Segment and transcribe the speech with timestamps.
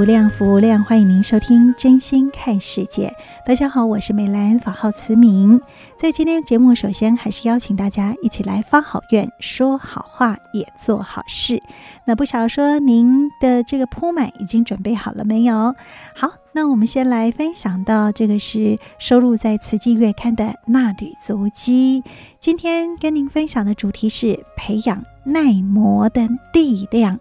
[0.00, 3.08] 无量，福无量，欢迎您收听《真心看世界》。
[3.46, 5.60] 大家好，我是美兰，法号慈明。
[5.98, 11.62] 在今天节目，首先还是邀请大家一起来发好愿，说好话，也做好事。
[12.06, 15.74] 那不晓说您的这个铺满已经准备好了没有？
[16.14, 22.02] 好，那我们先来分享到这个是收录在《慈济月刊》的纳履足迹。
[22.38, 27.20] 今天跟您分享的主题是培养耐磨的力量。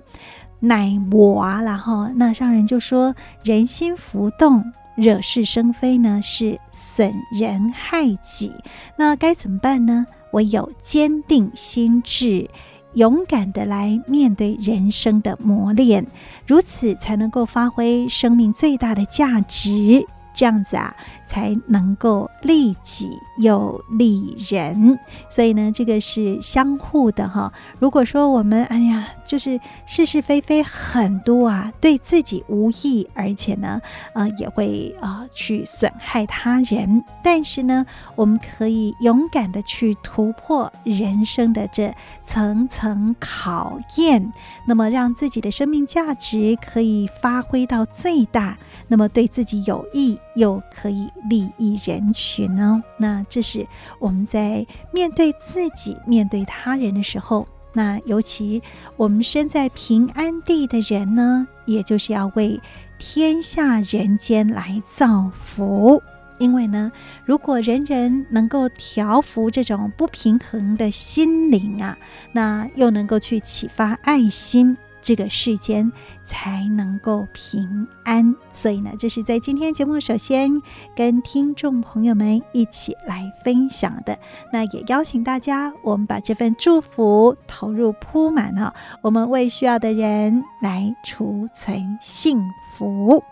[0.60, 8.52] 耐磨啊，然后那上人就说：人心浮动、惹是生非呢，是损人害己。
[8.98, 10.06] 那该怎么办呢？
[10.32, 12.48] 唯有坚定心志，
[12.94, 16.06] 勇敢的来面对人生的磨练，
[16.46, 20.06] 如此才能够发挥生命最大的价值。
[20.32, 20.96] 这样子啊，
[21.30, 24.98] 才能够利己又利人。
[25.30, 27.54] 所以呢，这个是相互的哈。
[27.78, 33.80] 如果说我们哎呀，就是是是非非很多啊，对自己无益，而且呢，
[34.14, 37.04] 呃，也会啊、呃、去损害他人。
[37.24, 41.94] 但是呢，我们可以勇敢的去突破人生的这
[42.26, 44.34] 层层考验，
[44.66, 50.18] 那么让自己的生命价值可以发挥到最大，那么对自己有益。
[50.36, 52.84] 又可以利益人群呢？
[52.98, 53.66] 那这是
[54.00, 58.62] 我们在面对自己、面对他人的时候，那尤其
[58.96, 62.60] 我们身在平安地的人呢，也就是要为
[62.98, 66.02] 天下人间来造福。
[66.40, 66.90] 因为呢，
[67.26, 71.98] 如果人人能够调服这种不平衡的心灵啊，
[72.32, 74.78] 那又能够去启发爱心。
[75.02, 80.62] 这个世间才能够平安，所以呢，这是在今天节目首先
[80.96, 84.18] 跟听众朋友们一起来分享的。
[84.52, 92.42] 那也邀请大家，我们把这份祝福投入铺满了，我们为需要的人来储存幸
[92.74, 93.24] 福。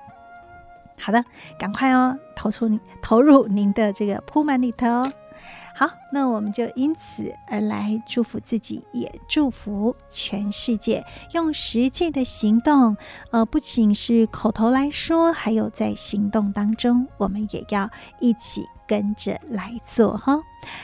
[0.99, 1.23] 好的，
[1.59, 4.87] 赶快哦，投出您投入您的这个铺满里头。
[5.79, 12.97] 好，那我们就因此而来祝福自己，也祝福全世界，用实际的行动，
[13.29, 18.65] 呃，不仅是口头来说，还有在行动当中，我们也要一起。
[18.87, 20.39] 跟着来做哈，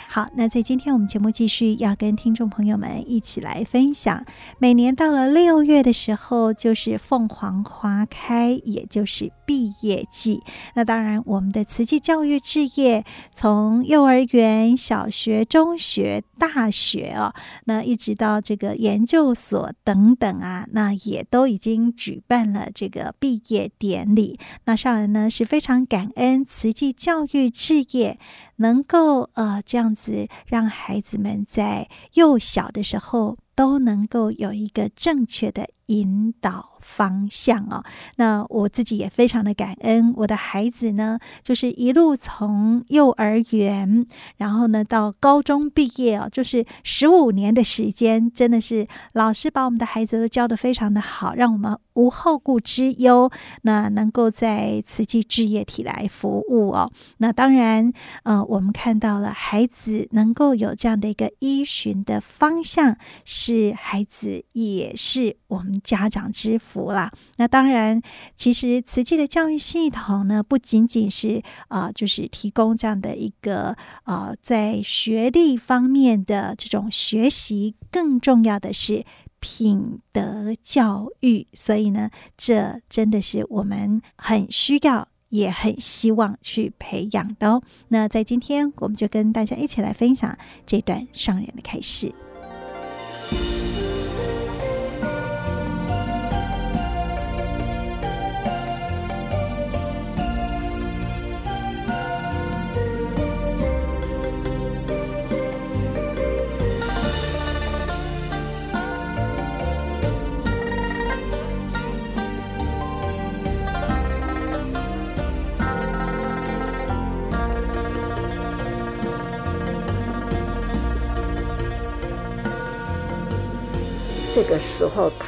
[0.07, 4.25] 好，那在今天我们节目继续要跟听众朋友们一起来分享。
[4.59, 10.41] 每年到了六月的时候，就是凤凰花开，也就是毕业季。
[10.75, 17.33] 那当然，我们的慈济教育置业，从幼儿园、小学、中学、大学哦，
[17.65, 24.37] 那一直到这个研究所等等啊，那也都已经举办了这个毕业典礼。
[24.65, 28.19] 那上人呢是非常感恩慈济教育置业。
[28.63, 37.83] 能够呃这样子让孩子们在幼小的时候都能够有一个正确的引导方向哦，
[38.15, 44.05] 那我自己也非常的感恩我的孩子呢，就是一路从幼儿园，
[44.37, 53.29] 然后呢到高中毕业哦，就是十五年的时间，真的是老师把我们的孩子都教得非常的好，让我们无后顾之忧。
[53.63, 57.91] 那能够在慈济置业体来服务哦，那当然
[58.23, 62.97] 呃，我们看到了孩子能够有这样的一个依循的方向，
[63.43, 66.93] 是孩子也是我们家长之福。
[66.93, 68.01] 啦，那当然，
[68.37, 73.75] 其实慈济的教育系统呢，不仅仅是啊、就是提供这样的一个
[74.05, 79.03] 呃，在学历方面的这种学习，更重要的是
[79.41, 81.45] 品德教育。
[81.51, 87.61] 所以呢，这真的是我们很需要，也很希望去培养的哦。
[87.89, 92.13] 那在今天，我们就跟大家一起来分享这段上人的开示。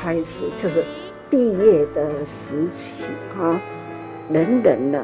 [0.05, 0.83] 开始，就是
[1.31, 3.05] 毕业的时期
[3.39, 3.59] 啊，
[4.31, 5.03] 人人呢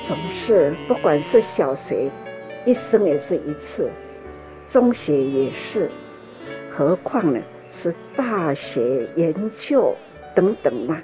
[0.00, 2.10] 总是不管是小学，
[2.64, 3.90] 一生也是一次，
[4.66, 5.90] 中学也是，
[6.70, 7.38] 何况呢
[7.70, 9.94] 是大学研究
[10.34, 10.98] 等等嘛，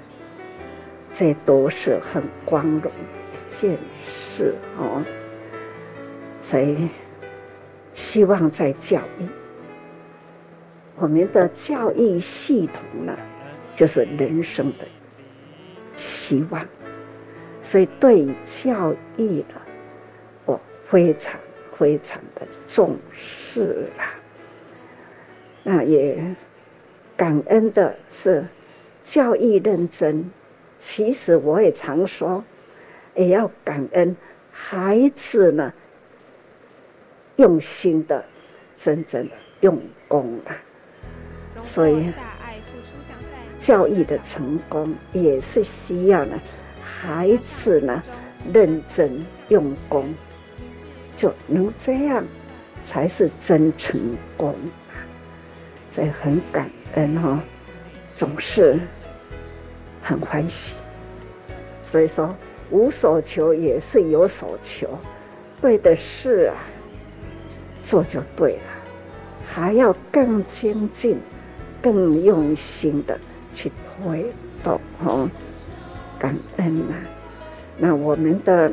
[1.13, 2.91] 这都是很光荣
[3.31, 3.77] 一件
[4.09, 5.03] 事哦。
[6.41, 6.89] 所以
[7.93, 9.27] 希望在教育，
[10.95, 13.17] 我们的教育系统呢，
[13.73, 14.85] 就是人生的
[15.95, 16.65] 希望，
[17.61, 19.61] 所以对教育呢，
[20.45, 21.39] 我非常。
[21.75, 24.13] 非常的重视啦，
[25.63, 26.23] 那也
[27.17, 28.45] 感恩的是
[29.01, 30.31] 教育认真。
[30.77, 32.41] 其实我也常说，
[33.15, 34.15] 也要感恩
[34.49, 35.73] 孩子呢，
[37.37, 38.23] 用心的、
[38.77, 40.51] 真正的用功的。
[41.63, 42.11] 所以，
[43.57, 46.39] 教育的成功也是需要呢，
[46.83, 48.03] 孩子呢
[48.53, 50.13] 认真用功。
[51.15, 52.25] 就能这样，
[52.81, 54.55] 才是真成功！
[55.89, 57.39] 所以很感恩哈，
[58.13, 58.79] 总是
[60.01, 60.73] 很欢喜。
[61.83, 62.35] 所以说，
[62.71, 64.89] 无所求也是有所求，
[65.61, 66.57] 对的事啊，
[67.79, 68.63] 做就对了，
[69.45, 71.19] 还要更精进、
[71.83, 73.19] 更用心的
[73.51, 74.25] 去推
[74.63, 75.29] 动哦。
[76.17, 76.95] 感恩呐，
[77.77, 78.71] 那我们的。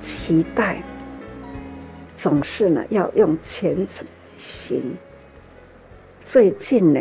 [0.00, 0.80] 期待
[2.14, 4.06] 总是呢，要用虔诚
[4.38, 4.96] 心。
[6.22, 7.00] 最近呢，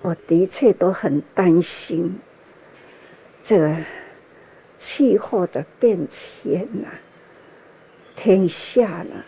[0.00, 2.18] 我的确都很担心
[3.42, 3.76] 这个
[4.76, 6.88] 气候的变迁呐，
[8.14, 9.24] 天下呢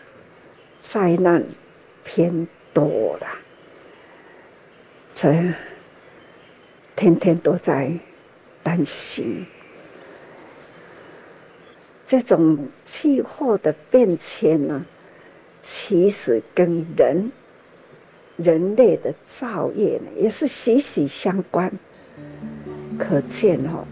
[0.79, 1.43] 灾难
[2.03, 3.27] 偏多了，
[5.13, 5.53] 这
[6.95, 7.91] 天天都在
[8.63, 9.45] 担心。
[12.05, 14.85] 这种气候的变迁呢，
[15.61, 17.31] 其实跟人、
[18.35, 21.71] 人类的造业呢，也是息息相关。
[22.99, 23.87] 可见哦，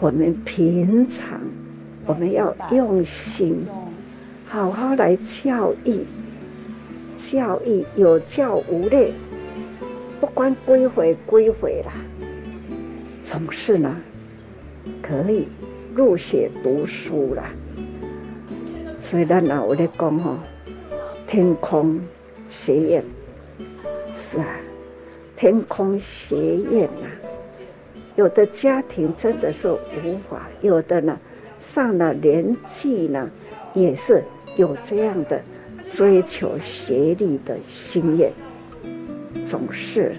[0.00, 1.40] 我们平常
[2.04, 3.64] 我们要用心，
[4.46, 6.04] 好好来教育，
[7.16, 9.14] 教育有教无类，
[10.24, 11.92] 不管归回归回啦，
[13.22, 13.94] 总是呢，
[15.02, 15.46] 可以。
[15.94, 17.44] 入学读书啦，
[18.98, 20.38] 所以咱老在讲吼，
[21.26, 22.00] 天空
[22.48, 23.04] 学院
[24.14, 24.46] 是啊，
[25.36, 27.28] 天空学院呐，
[28.16, 31.20] 有的家庭真的是无法，有的呢
[31.58, 33.30] 上了年纪呢，
[33.74, 34.24] 也是
[34.56, 35.40] 有这样的
[35.86, 38.32] 追求学历的心愿，
[39.44, 40.16] 总是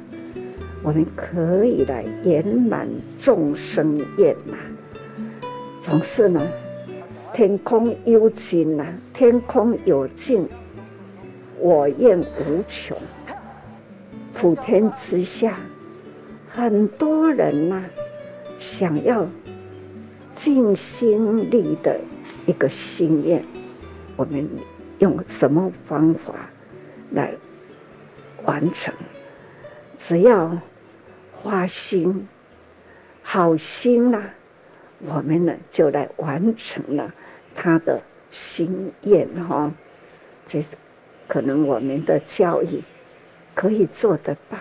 [0.84, 2.88] 我们可以来圆满
[3.18, 4.56] 众生愿呐。
[5.82, 6.48] 总是呢，
[7.34, 10.48] 天空有尽呐，天空有尽，
[11.60, 12.96] 我愿无穷。
[14.34, 15.60] 普天之下，
[16.48, 17.84] 很多人呐、
[18.60, 19.28] 想要
[20.32, 22.00] 尽心力的
[22.46, 23.44] 一个心愿，
[24.16, 24.48] 我们
[25.00, 26.34] 用什么方法
[27.12, 27.34] 来
[28.44, 28.94] 完成？
[29.98, 30.58] 只要
[31.32, 32.28] 花心，
[33.22, 34.22] 好心啦、
[35.00, 37.14] 我们呢，就来完成了
[37.54, 39.72] 他的心愿哈，
[40.46, 40.76] 这是
[41.28, 42.82] 可能我们的教育
[43.54, 44.58] 可以做得到。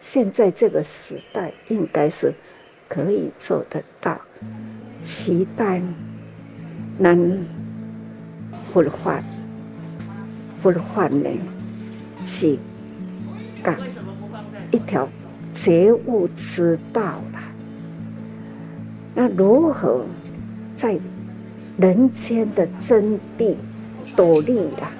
[0.00, 2.34] 现在这个时代应该是
[2.88, 4.20] 可以做得到。
[5.04, 5.80] 期待
[6.98, 7.44] 能
[8.72, 9.22] 不换，
[10.60, 11.30] 不换呢，
[12.24, 12.56] 是
[13.64, 13.76] 讲
[14.72, 15.08] 一条
[15.52, 17.38] 觉悟之道了。
[19.14, 20.04] 那如何
[20.74, 20.98] 在
[21.76, 23.54] 人间的真谛
[24.16, 24.90] 努力啊，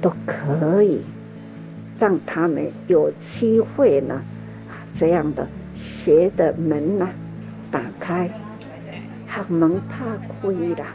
[0.00, 1.00] 都可以
[1.98, 4.20] 让他们有机会呢？
[4.94, 5.46] 这样的
[5.76, 7.10] 学的门呐、啊，
[7.70, 8.28] 打开，
[9.28, 9.96] 学门打
[10.40, 10.86] 开了，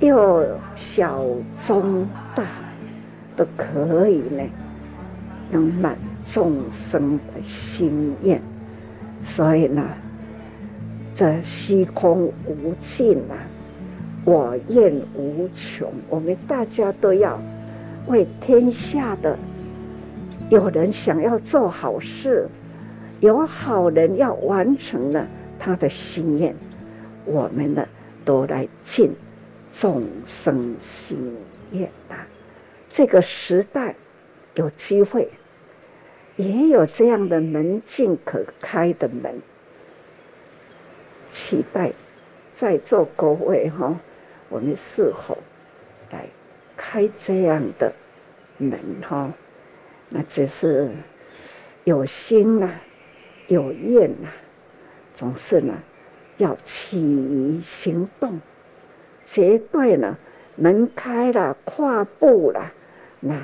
[0.00, 1.24] 又小
[1.56, 2.44] 中大
[3.36, 4.42] 都可以呢，
[5.50, 5.96] 能满
[6.30, 8.40] 众生的心愿，
[9.22, 9.86] 所以呢。
[11.16, 13.38] 这虚空无尽啊，
[14.24, 15.88] 我愿无穷。
[16.08, 17.40] 我们大家都要
[18.08, 19.38] 为天下的
[20.50, 22.48] 有人想要做好事，
[23.20, 25.24] 有好人要完成了
[25.56, 26.52] 他的心愿，
[27.24, 27.86] 我们呢
[28.24, 29.12] 都来尽
[29.70, 31.32] 众生心
[31.70, 32.26] 愿啊！
[32.88, 33.94] 这个时代
[34.56, 35.30] 有机会，
[36.36, 39.40] 也有这样的门禁可开的门，
[41.30, 41.92] 期待
[42.52, 43.98] 在座各位哈，
[44.48, 45.38] 我们是否
[46.10, 46.26] 来
[46.76, 47.92] 开这样的
[48.58, 49.32] 门哈？
[50.08, 50.90] 那只是
[51.84, 52.80] 有心呐、啊，
[53.48, 54.32] 有愿呐、啊，
[55.12, 55.74] 总是呢，
[56.36, 58.40] 要起于行动，
[59.24, 60.16] 绝对呢，
[60.56, 62.72] 门开了，跨步了，
[63.20, 63.40] 那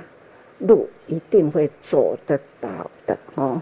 [0.61, 2.69] 路一定会走得到
[3.07, 3.61] 的哦。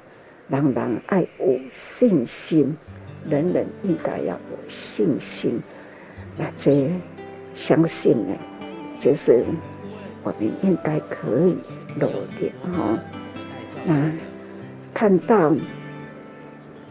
[0.48, 2.76] 人人爱有信心，
[3.28, 5.60] 人人应该要有信心。
[6.36, 6.90] 那这
[7.54, 8.36] 相信呢，
[8.98, 9.44] 就是
[10.22, 11.56] 我们应该可以。
[11.98, 12.06] 努
[12.38, 12.96] 力哈，
[13.84, 14.12] 那
[14.94, 15.52] 看到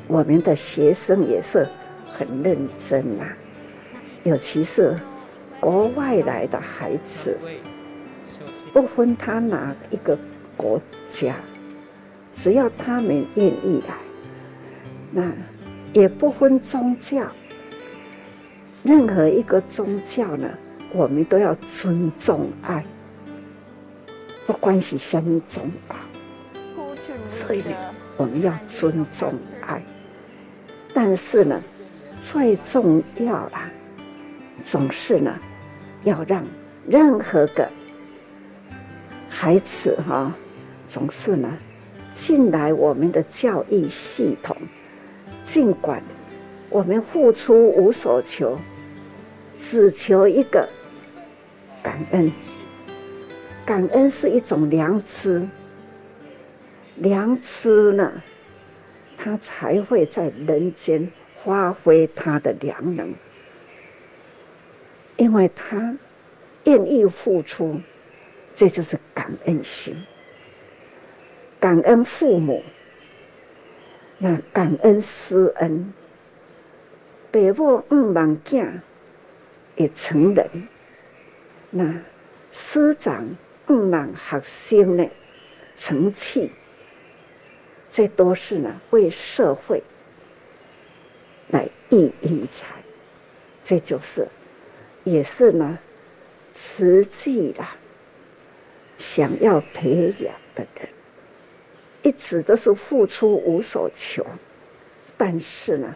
[0.07, 1.65] 我们的学生也是
[2.05, 3.23] 很认真呐，
[4.23, 4.99] 尤其是
[5.61, 7.37] 国外来的孩子，
[8.77, 10.15] 不分他哪一个
[10.55, 11.33] 国家，
[12.31, 13.95] 只要他们愿意来，
[15.11, 15.31] 那
[15.93, 17.25] 也不分宗教，
[18.83, 20.47] 任何一个宗教呢，
[20.93, 22.85] 我们都要尊重爱。
[24.45, 25.95] 不管是什么宗教，
[27.27, 27.75] 所以呢，
[28.15, 29.81] 我们要尊重爱。
[30.93, 31.59] 但是呢，
[32.15, 33.71] 最重要啦，
[34.61, 35.35] 总是呢，
[36.03, 36.45] 要让
[36.87, 37.67] 任何个
[39.39, 40.35] 孩子哈，
[40.87, 41.47] 总是呢，
[42.11, 44.57] 进来我们的教育系统，
[45.43, 46.01] 尽管
[46.71, 48.57] 我们付出无所求，
[49.55, 50.67] 只求一个
[51.83, 52.31] 感恩。
[53.63, 55.47] 感恩是一种良知，
[56.95, 58.11] 良知呢，
[59.15, 63.13] 他才会在人间发挥他的良能，
[65.15, 65.95] 因为他
[66.63, 67.79] 愿意付出，
[68.57, 69.95] 这就是感恩心。
[71.57, 72.61] 感恩父母，
[74.17, 75.93] 那感恩师恩，
[77.31, 78.67] 父母五万囝
[79.77, 80.45] 也成人，
[81.69, 81.93] 那
[82.51, 83.25] 师长。
[83.69, 85.09] 五万学生的
[85.75, 86.49] 成器，
[87.89, 89.83] 这都是呢为社会
[91.49, 92.75] 来育英才，
[93.61, 94.25] 这就是
[95.03, 95.77] 也是呢
[96.53, 97.75] 慈济啦，
[98.97, 100.89] 想要培养的人，
[102.01, 104.25] 一直都是付出无所求，
[105.15, 105.95] 但是呢，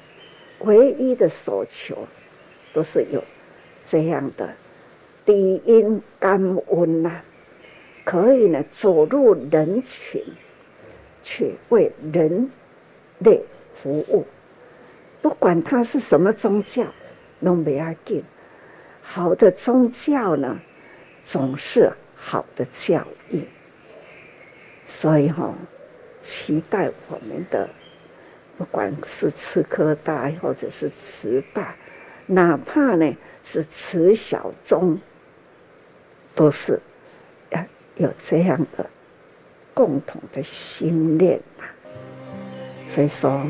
[0.60, 2.08] 唯一的所求
[2.72, 3.24] 都是有
[3.84, 4.50] 这样的
[5.26, 6.40] 低音感
[6.70, 7.22] 恩呐。
[8.04, 10.24] 可以呢，走入人群，
[11.22, 12.50] 去为人
[13.20, 13.40] 类
[13.74, 14.26] 服务。
[15.22, 16.84] 不管他是什么宗教，
[17.44, 18.24] 都没要紧。
[19.04, 20.60] 好的宗教呢，
[21.22, 21.92] 总是
[22.22, 23.44] 好的教育。
[24.86, 25.52] 所以哈、
[26.20, 27.68] 期待我们的，
[28.58, 31.76] 不管是慈科大或者是慈大，
[32.28, 35.00] 哪怕呢是慈小中，
[36.36, 36.80] 都是
[37.50, 37.66] 要。
[37.98, 38.90] 有这样的
[39.74, 41.66] 共同的心念呐，
[42.88, 43.46] 所以说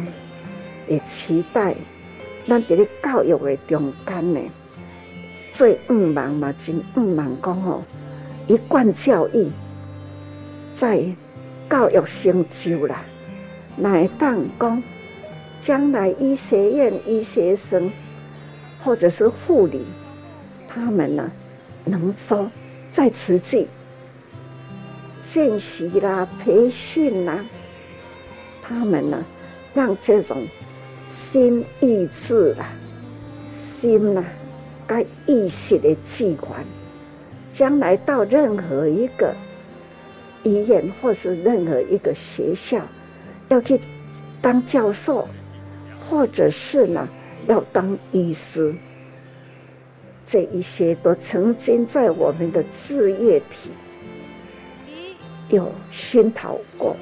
[0.88, 1.75] 也期待
[2.48, 4.42] 咱在教育的中间呢，
[5.51, 7.84] 最五万嘛，真五万讲哦，
[8.48, 9.50] 一贯教育
[10.74, 11.03] 在
[11.69, 13.03] 教育成就啦，
[13.75, 14.83] 乃当讲
[15.62, 17.91] 将来医学院医学生
[18.83, 19.86] 或者是护理，
[20.67, 21.31] 他们呢
[21.86, 22.50] 能说
[22.89, 23.67] 在此际。
[25.19, 27.45] 见习啦，培训啦，
[28.60, 29.24] 他们呢，
[29.71, 30.48] 让这种
[31.05, 32.65] 心意志啦、
[33.48, 34.24] 心呐，
[34.88, 36.65] 该意识的器官，
[37.51, 39.36] 将来到任何一个
[40.43, 42.81] 医院或是任何一个学校，
[43.50, 43.79] 要去
[44.41, 45.27] 当教授，
[46.00, 47.08] 或者是呢，
[47.48, 48.74] 要当医师，
[50.25, 53.70] 这一些都曾经在我们的志业体。
[55.50, 56.96] 有熏陶过，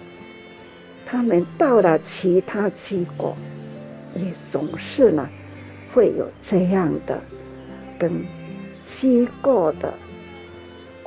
[1.05, 3.37] 他们到了其他机构，
[4.15, 5.29] 也总是呢，
[5.93, 7.21] 会有这样的
[7.99, 8.11] 跟
[8.81, 9.93] 机构的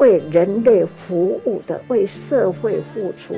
[0.02, 3.36] 为人类服务的、为社会付出，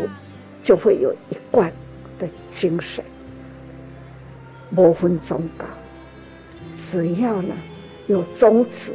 [0.63, 1.71] 就会有一贯
[2.19, 3.05] 的精神。
[4.75, 5.67] 不分宗教，
[6.75, 7.55] 只要呢
[8.07, 8.93] 有宗旨，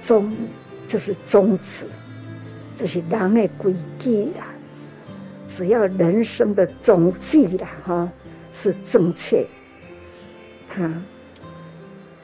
[0.00, 0.32] 宗
[0.86, 1.88] 就是宗旨。
[2.76, 4.46] 这是人的规矩啦，
[5.48, 8.12] 只要人生的总计啦，哈，
[8.52, 9.44] 是正确，
[10.68, 10.88] 他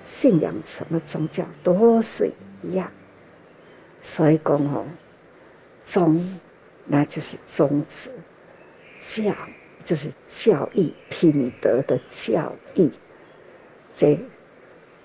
[0.04, 2.30] 信仰什么宗教都是
[2.62, 2.88] 一样。
[4.00, 4.87] 所以讲吼
[5.85, 6.38] 宗
[6.87, 8.11] 那就是宗旨
[8.99, 9.35] 教
[9.85, 12.90] 就是教育品德的教育
[13.95, 14.19] 这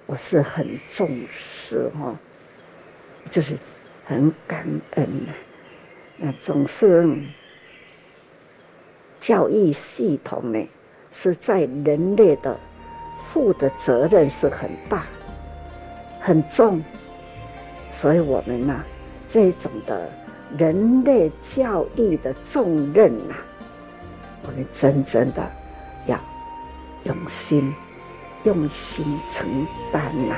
[0.05, 2.17] 我是很重视哦
[3.29, 3.57] 就是
[4.05, 5.07] 很感恩
[6.17, 7.07] 那总是
[9.19, 10.69] 教育系统呢
[11.11, 12.57] 是在人类的
[13.25, 15.05] 负的责任是很大
[16.19, 16.83] 很重。
[17.89, 18.83] 所以我们呢，
[19.27, 20.09] 这种的
[20.57, 23.35] 人类教育的重任呐，
[24.43, 25.41] 我们真正的
[26.07, 26.19] 要
[27.03, 27.73] 用心
[28.43, 29.47] 用心承
[29.91, 30.35] 担呐。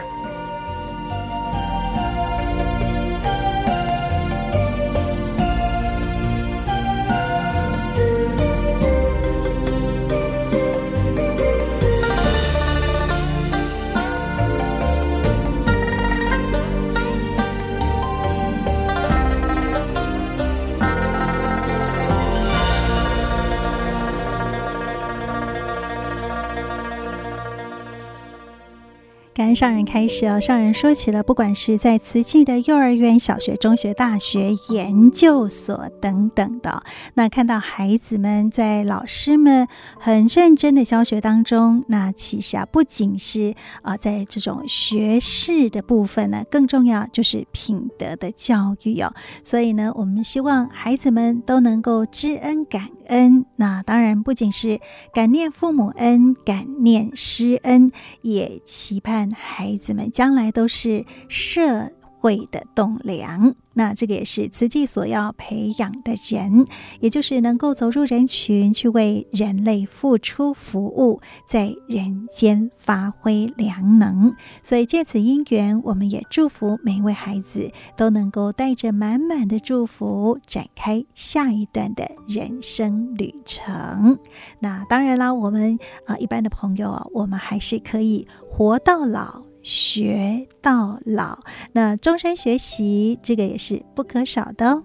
[29.58, 36.84] 上人开始哦，上人说起了，不管是在慈济的幼儿园、小学、中学、大学、研究所等等的，
[37.16, 39.68] 那看到孩子们在老师们
[40.00, 49.12] 很认真的教学当中，那其实啊不仅是啊在这种学士的部分呢，更重要就是品德的教育哦，
[49.44, 53.44] 所以呢我们希望孩子们都能够知恩感恩。
[53.56, 54.80] 那当然不仅是
[55.12, 57.90] 感念父母恩，感念师恩，
[58.22, 59.32] 也期盼。
[59.48, 61.92] 孩子们将来都是社。
[62.20, 66.66] 会的栋梁，那这个也是慈济所要培养的人，
[67.00, 74.36] 也就是能够走入人群，去为人类付出服务，在人间发挥良能。
[74.64, 84.20] 所以借此因缘，我们也祝福每一位孩子都能够带着满满的祝福展开下一段的人生旅程。
[84.60, 89.47] 那当然啦，我们啊一般的朋友啊，我们还是可以活到老。
[89.68, 91.40] 学到老，
[91.74, 94.84] 那终身学习这个也是不可少的哦。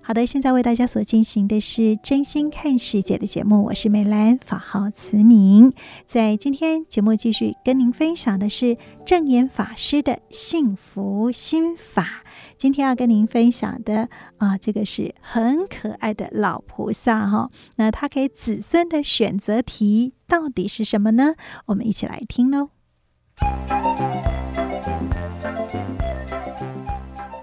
[0.00, 5.74] 好的，现在为大家所进行的是真心看世界的节目，我是美兰法号慈明。
[6.06, 12.24] 在今天节目继续跟您分享的是正言法师的幸福心法。
[12.56, 17.50] 今天要跟您分享的啊，这个是很可爱的老菩萨哈。
[17.76, 21.34] 那他给子孙的选择题到底是什么呢？
[21.66, 22.77] 我们一起来听喽。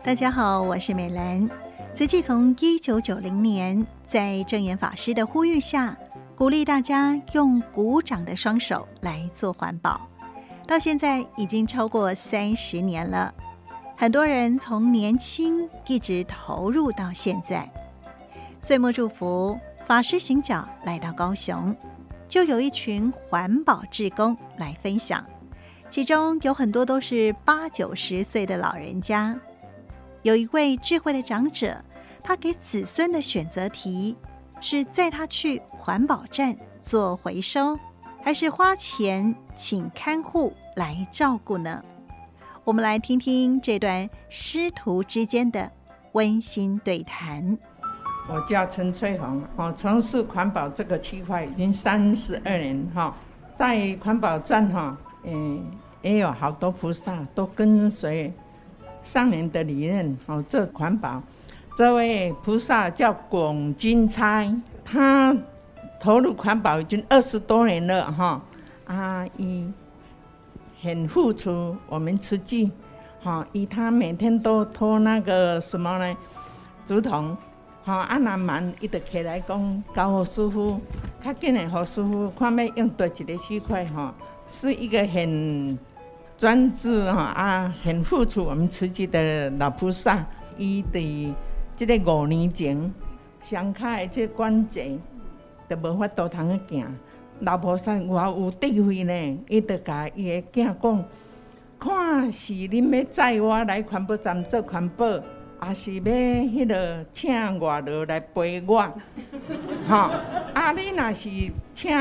[0.03, 1.49] 大家好，我是美兰。
[1.93, 5.97] 慈济从一九九零年在正言法师的呼吁下，
[6.35, 10.07] 鼓励大家用鼓掌的双手来做环保，
[10.67, 13.33] 到现在已经超过三十年了。
[13.97, 17.67] 很多人从年轻一直投入到现在。
[18.59, 21.75] 岁末祝福法师行脚来到高雄，
[22.27, 25.23] 就有一群环保志工来分享。
[25.95, 29.33] 其中有很多都是八九十岁的老人家。
[30.23, 31.77] 有一位智慧的长者
[32.21, 34.13] 他给子孙的选择题
[34.59, 37.79] 是载他去环保站做回收
[38.21, 41.81] 还是花钱请看护来照顾呢？
[42.65, 45.71] 我们来听听这段师徒之间的
[46.11, 47.57] 温馨对谈。
[48.27, 53.15] 我叫陈翠红我从事环保这个区块已经三十二年哈
[53.57, 55.65] 在环保站哈嗯
[56.05, 58.31] 也有好多菩萨都跟随
[59.01, 61.19] 上人的理念好做环保，
[61.75, 65.35] 这位菩萨叫广金钗，他
[65.99, 68.39] 投入环保已经二十多年了哈，
[68.85, 69.67] 阿一
[70.79, 72.71] 很付出，我们慈济
[73.23, 76.15] 哈，以他每天都拖那个什么呢
[76.85, 77.35] 竹筒
[77.83, 80.79] 哈，阿南蛮一直起来讲，搞好舒服，
[81.19, 84.13] 他见了好舒服，看要用多几个区块哈，
[84.47, 85.75] 是一个很。
[86.37, 88.43] 专注哈啊，很付出。
[88.43, 90.25] 我们慈济的老菩萨，
[90.57, 91.33] 伊伫
[91.77, 92.93] 即个五年前，
[93.41, 94.97] 双脚的即关节
[95.69, 96.95] 都无法度通去行。
[97.39, 101.05] 老菩萨我有智慧呢，伊就甲伊的囝讲：，
[101.79, 105.05] 看是恁要载我来环保站做环保，
[105.57, 108.91] 还是要迄个请外头来陪我？
[109.87, 110.11] 吼、
[110.53, 111.29] 啊，你若是
[111.73, 111.97] 请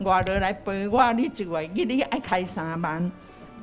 [0.00, 3.12] 外头来陪我，你就会，你你爱开三万。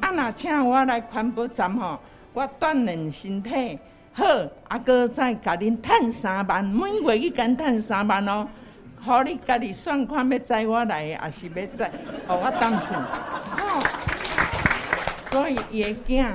[0.04, 1.98] 啊，若请我来环保站吼，
[2.34, 3.80] 我锻炼身体。
[4.12, 4.26] 好，
[4.68, 8.46] 啊，哥再甲恁趁三万，每月去跟趁三万哦，
[9.02, 11.90] 互你家己算款要载我来，还是要载，
[12.28, 13.02] 互我当成。
[13.58, 13.80] 吼，
[15.22, 16.34] 所以伊的囝，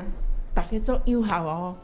[0.57, 1.77] 逐个做有效哦，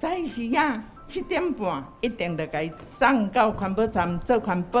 [0.00, 4.80] 早时啊七点半一定着甲伊送到环保站做环保。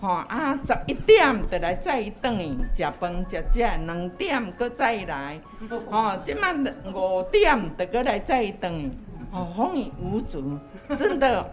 [0.00, 0.58] 吼啊！
[0.66, 5.38] 十一点就来载转去食饭食食，两点搁再来。
[5.90, 6.56] 吼，即满
[6.94, 8.90] 五点就搁来载转去。
[9.30, 10.58] 吼，风雨无阻，
[10.96, 11.50] 真的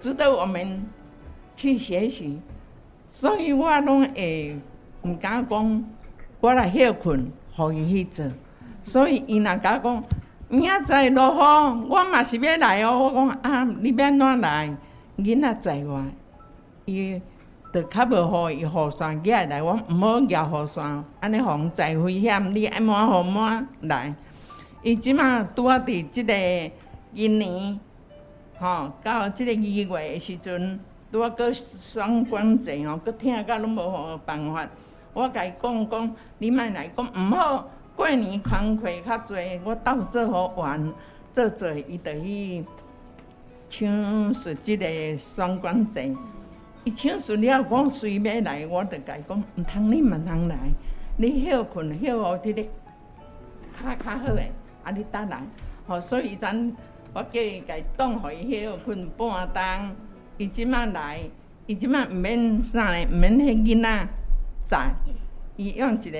[0.00, 0.82] 值得我们
[1.54, 2.40] 去学习。
[3.10, 4.58] 所以我拢会
[5.02, 5.84] 毋敢讲，
[6.40, 8.26] 我来休困，互伊去做。
[8.82, 10.02] 所以伊若甲讲，
[10.48, 13.12] 明仔载落雨，我嘛是要来哦。
[13.14, 14.74] 我讲啊，你要安怎来？
[15.18, 16.02] 囡仔载我，
[16.86, 17.20] 伊。
[17.74, 22.54] 就较无好伊雨伞举来，我毋好举雨伞，安尼防灾危险。
[22.54, 24.14] 你爱满好满来。
[24.80, 26.32] 伊即马拄啊伫即个
[27.12, 27.80] 今年，
[28.60, 30.78] 吼，到即个二月诶时阵，
[31.10, 34.64] 拄啊搁双关节吼，搁疼甲拢无好办法。
[35.12, 39.34] 我甲伊讲讲，你莫来讲毋好，过年工课较济，
[39.64, 40.92] 我斗做好玩，
[41.34, 42.64] 做做伊着去
[43.68, 44.86] 抢是即个
[45.18, 46.14] 双关节。
[46.84, 50.56] 伊请辞了，讲随要来，我就甲伊讲，毋通你毋通来，
[51.16, 52.68] 你休困休互伫咧
[53.82, 55.40] 较较好诶，啊你倒来，
[55.86, 56.72] 吼，所以咱
[57.14, 59.96] 我叫伊甲伊当互伊休困半冬，
[60.36, 61.20] 伊即满来，
[61.66, 64.08] 伊即满毋免啥咧，毋免迄囡仔
[64.64, 64.94] 载，
[65.56, 66.18] 伊用一个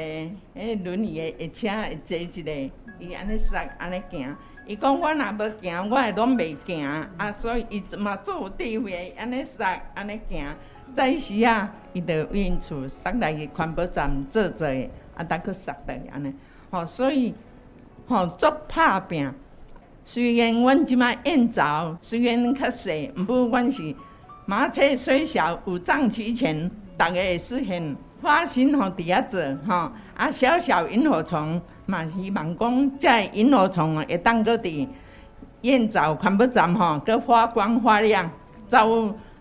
[0.57, 4.35] 迄轮椅诶车会坐一个，伊安尼塞安尼行。
[4.67, 10.55] 伊讲我若无行，我会拢袂行，啊，所以伊嘛做有智慧，安尼塞，安尼行。
[10.95, 14.67] 早时啊，伊就因厝塞来去环保站坐坐，
[15.17, 16.33] 啊，当去塞倒安尼。
[16.71, 17.35] 吼，所以
[18.07, 19.31] 吼做拍拼。
[20.07, 23.95] 虽然阮即摆燕巢虽然较细，毋过阮是
[24.47, 27.97] 马车虽小，五脏齐全，逐个会实现。
[28.23, 31.61] 花心吼伫遐做，吼啊小小萤火虫。
[31.87, 34.89] 嘛，希望讲在萤火虫会当个伫
[35.63, 38.31] 燕巢环保站吼，个发光发亮，
[38.69, 38.89] 招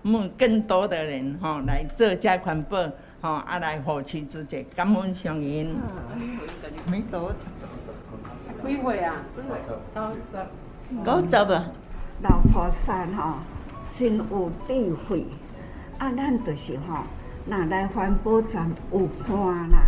[0.01, 2.77] 募更多的人吼来做这环保
[3.21, 5.75] 吼，啊来扶持自己，感恩上人。
[6.89, 7.32] 没多，
[8.65, 9.15] 几岁啊？
[11.06, 11.71] 九十啊。
[12.21, 13.36] 老菩萨吼
[13.91, 15.25] 真有智慧，
[15.97, 17.03] 啊，咱就是吼，
[17.45, 19.38] 若来环保站有伴
[19.71, 19.79] 啦，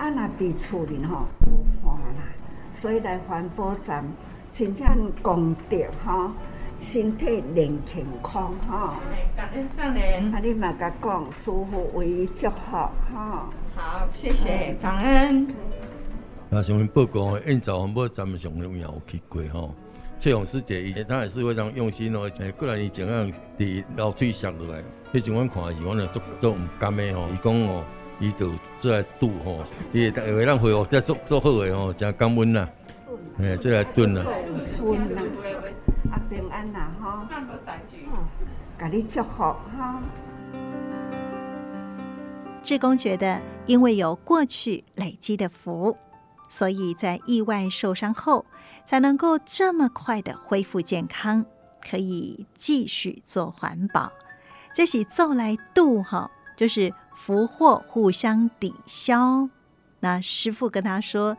[0.00, 1.26] 啊，若伫厝里吼。
[2.72, 4.02] 所以来环保站
[4.50, 6.30] 真正功德吼，
[6.80, 8.94] 身体练健康吼。
[9.36, 10.32] 感恩上人。
[10.32, 12.88] 啊，你嘛甲讲，师父为伊祝福吼。
[13.76, 15.46] 好，谢谢，感恩。
[16.50, 19.74] 啊，向您报告，因早环保站上有有去过吼。
[20.18, 24.82] 翠红师姐以前她也是非常用心哦，诶，过来伊怎样伫楼梯上落来，
[25.12, 27.28] 迄阵阮看的时，阮也足足毋甘的吼。
[27.28, 27.84] 伊讲哦。
[28.20, 32.68] 伊就做来拄吼，伊会会让会哦，再做做好诶吼，真感恩呐。
[33.38, 34.22] 诶，做来炖呐。
[34.66, 35.22] 春啦，
[36.12, 38.28] 啊平安啦吼，哦，
[38.78, 40.02] 甲你祝福哈。
[42.62, 45.96] 志工觉得，因为有过去累积的福，
[46.50, 48.44] 所以在意外受伤后，
[48.84, 51.42] 才能够这么快的恢复健康，
[51.80, 54.12] 可以继续做环保。
[54.74, 56.92] 这是做来度哈，就是。
[57.22, 59.50] 福祸互相抵消，
[60.00, 61.36] 那师傅跟他说：“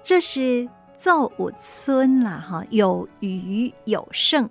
[0.00, 4.48] 这是造物村啦，哈，有余有剩。”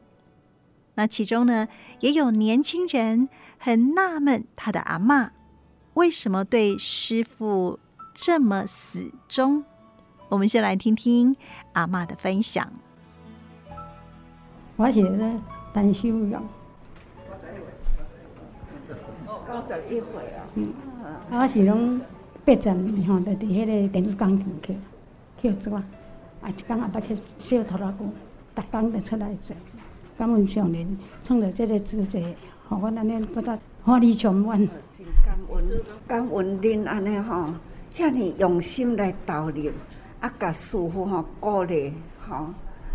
[0.96, 1.70] 那其中呢，
[2.02, 5.30] 也有年轻人很纳闷，他的阿嬷
[5.94, 7.80] 为什么对师傅
[8.14, 9.64] 这么死忠？
[10.28, 11.38] 我们先来听听
[11.72, 12.70] 阿嬷的分享。
[14.76, 15.40] 我是咧
[15.74, 16.46] 陈秀荣。
[19.56, 20.44] 九十一岁啊！
[20.56, 20.74] 嗯，
[21.32, 22.02] 我是拢
[22.44, 24.76] 八十年吼，就伫迄个电子工厂去
[25.42, 25.86] 去做，啊，
[26.50, 28.10] 一工也捌去小拖拉库，
[28.54, 29.56] 逐工就出来做。
[30.18, 32.36] 感恩上人创造这个职业，
[32.68, 34.58] 互阮安尼做得法力充满。
[34.60, 37.54] 真感恩，感恩恁安尼吼，
[37.94, 39.72] 遐尼用心来投入，
[40.20, 42.36] 啊，甲师傅吼鼓励吼，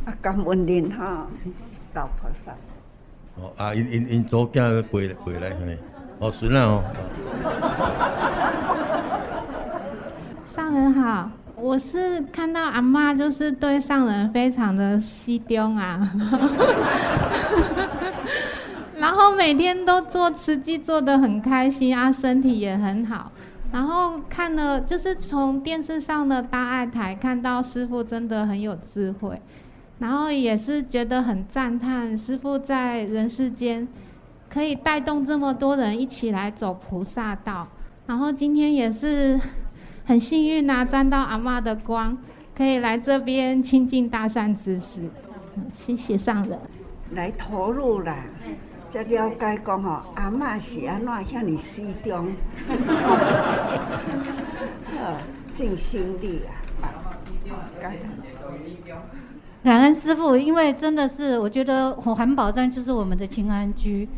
[0.05, 1.27] 啊，感恩恁吼，
[1.95, 2.53] 老菩萨。
[3.37, 5.75] 哦，啊，因因因祖囝过过来安尼。
[6.21, 6.83] 哦，是那哦。
[10.47, 15.99] 上人好，我是看到阿嬷就是对上人非常的西丢啊，
[19.01, 23.33] 然后每天都做慈济做得很开心啊，身体也很好。
[23.73, 29.41] 然后看了就是从电视上的大爱台看到师傅真的很有智慧，
[30.01, 33.89] 然后也是觉得很赞叹师傅在人世间。
[34.53, 37.69] 可以带动这么多人一起来走菩萨道，
[38.07, 39.39] 然后今天也是
[40.05, 42.19] 很幸运呐、啊，沾到阿嬷的光，
[42.57, 45.09] 可以来这边亲近大善知识。
[45.77, 46.59] 谢谢上人。
[47.13, 48.17] 来投入啦，
[48.89, 52.27] 才了解讲吼，阿嬷是安怎遐尔始终，
[54.99, 55.17] 呵，
[55.51, 56.41] 尽心力
[56.83, 56.91] 啊，
[57.81, 58.01] 感恩，
[59.63, 64.09] 感恩师父，因为真的是，我觉得环保站就是我们的清安居。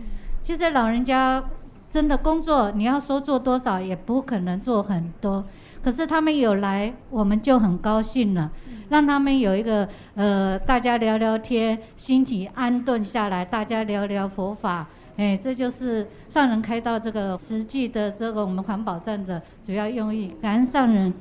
[0.43, 1.43] 其实老人家
[1.91, 5.45] 真的工作，你要说做多少，也不可能做很多。
[5.83, 8.51] 可是他们有来，我们就很高兴了。
[8.89, 20.35] 让他们有一个呃，大家聊聊天，心情安顿下来，大家聊聊佛法，哎，这就是上人开到这个实际的这个我们环保站的主要用意。
[20.43, 21.15] 感恩上人。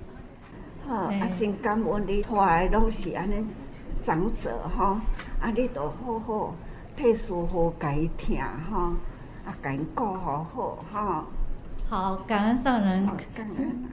[0.86, 3.46] 好，啊，真感恩你，话拢是安尼
[4.02, 5.00] 长者哈，
[5.40, 6.54] 啊，你都好好
[6.96, 8.38] 替师父甲伊听
[8.70, 8.94] 哈，
[9.46, 11.26] 啊，甲伊顾好好哈。
[11.90, 13.06] 好，感恩上人。
[13.36, 13.84] 感恩。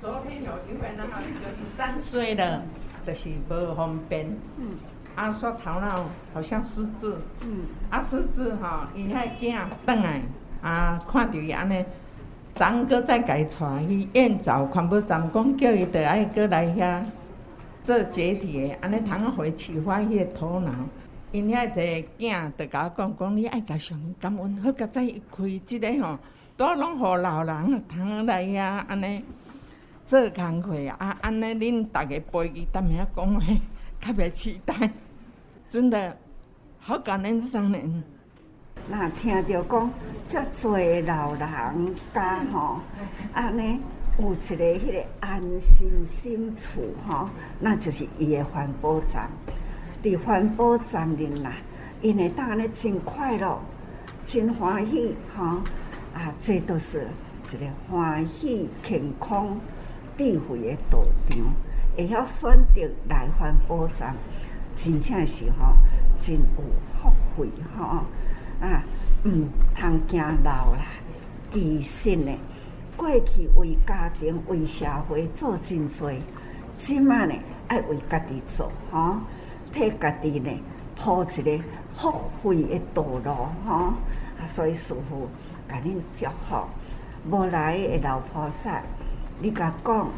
[0.00, 2.62] 昨天有一位呢，九十三岁的。
[3.06, 4.66] 就是无方便，嗯，
[5.14, 10.22] 啊，说头脑好像失智，嗯，啊，失智吼，伊遐囝转来，
[10.60, 11.84] 啊，看到伊安尼，
[12.52, 17.00] 昨个再改带去验走环保站，讲叫伊得爱搁来遐
[17.80, 20.72] 做解体的，安尼通回启发伊个头脑。
[21.36, 21.82] 因遐个
[22.18, 26.18] 囝得甲我讲，讲你爱甲上感恩，好甲再开即个吼，
[26.56, 29.24] 都拢互老人通来遐安尼。
[30.06, 33.40] 做工课啊，安尼恁大家陪伊，当面讲话，
[34.00, 34.88] 特别期待，
[35.68, 36.16] 真的
[36.78, 38.04] 好感恩上人。
[38.88, 39.90] 那听到讲，
[40.28, 42.78] 遮济老人家吼，
[43.34, 43.80] 安尼
[44.20, 49.28] 有一个迄个安心心处吼，那就是伊个环保站。
[50.06, 51.52] 伫环保站里啦，
[52.00, 53.60] 因会当安尼真快乐，
[54.24, 55.44] 真欢喜吼，
[56.14, 57.08] 啊，这都是
[57.52, 59.58] 一个欢喜健康。
[60.16, 61.38] 智慧的道场，
[61.96, 64.14] 会晓选择来环保站，
[64.76, 65.74] 真正是吼，
[66.16, 66.62] 真有
[66.94, 68.04] 福气吼
[68.60, 68.84] 啊！
[69.24, 70.86] 毋，通惊老啦，
[71.50, 72.32] 其实呢，
[72.96, 76.10] 过去为家庭、为社会做真多，
[76.76, 77.34] 即马呢
[77.66, 79.16] 爱为家己做吼，
[79.76, 80.50] 替家己呢
[80.96, 83.30] 铺一个福慧的道路
[83.66, 83.74] 吼
[84.38, 84.46] 啊！
[84.46, 85.28] 所以师父
[85.68, 86.64] 甲恁祝福，
[87.30, 88.80] 无来的老菩萨。
[89.38, 90.08] 你甲讲，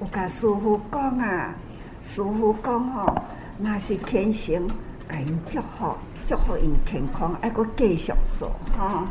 [0.00, 1.52] 有甲师父讲啊，
[2.00, 3.12] 师父讲吼，
[3.58, 4.68] 嘛是虔诚，
[5.08, 5.92] 甲因祝福，
[6.24, 9.08] 祝福因健康，还佫继续做吼。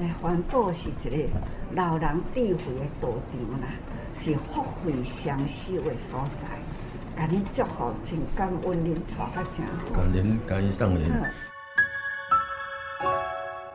[0.00, 1.28] 诶，环保是一个
[1.74, 3.68] 老人智慧的道场啦，
[4.14, 6.48] 是福慧双修的所在。
[7.22, 9.94] 甲恁祝福，真感恩恁带甲真好。
[9.94, 11.32] 感恩感恩上人。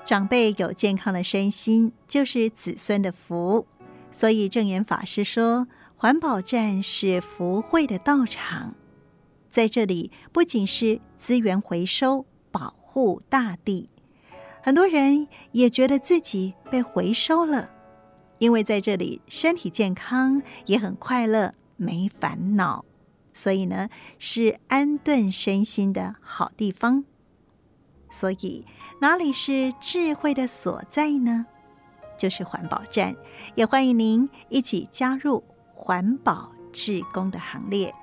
[0.03, 3.65] 长辈有健康的身心，就是子孙的福。
[4.12, 8.75] 所以正言法师说，环保站是福慧的道场，
[9.49, 13.89] 在这里不仅是资源回收、保护大地，
[14.62, 17.69] 很多人也觉得自己被回收了，
[18.39, 22.83] 因为在这里身体健康，也很快乐，没烦恼，
[23.38, 27.06] 所以呢，是安顿身心的好地方。
[28.10, 28.65] 所以
[29.00, 31.45] 哪里是智慧的所在呢？
[32.17, 33.15] 就是环保站，
[33.54, 35.43] 也欢迎您一起加入
[35.76, 37.93] 环保志工的行列。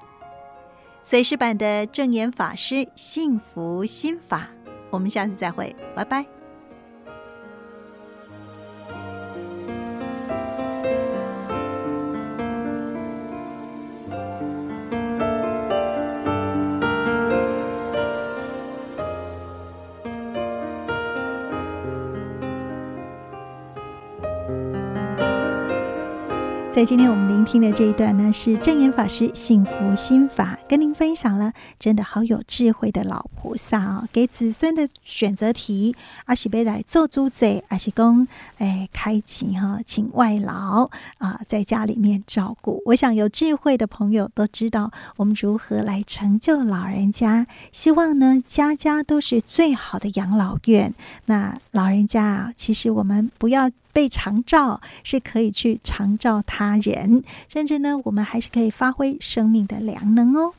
[1.02, 4.50] 随时版的证言法师幸福心法，
[4.90, 6.24] 我们下次再会，拜拜。
[26.74, 38.26] 在今天我们聆听的这一段呢，是正言法师幸福心法，跟您分享了真的好有智慧的老菩萨啊、哦，给子孙的选择题，阿是要来做主宰，阿是讲
[38.58, 42.82] 哎开启哈，请外劳啊，在家里面照顾。
[42.86, 50.94] 我想有智慧的朋友都知道我们如何来成就老人家，希望呢家家都是最好的养老院。
[51.26, 53.70] 那老人家啊，其实我们不要。
[53.94, 60.52] 被长照是可以去长照他人，甚至呢，我们还是可以发挥生命的良能哦。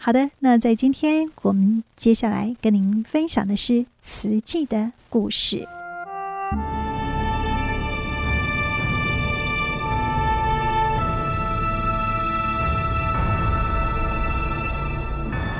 [0.00, 5.68] 好的，那在今天我们接下来跟您分享的是慈济的故事。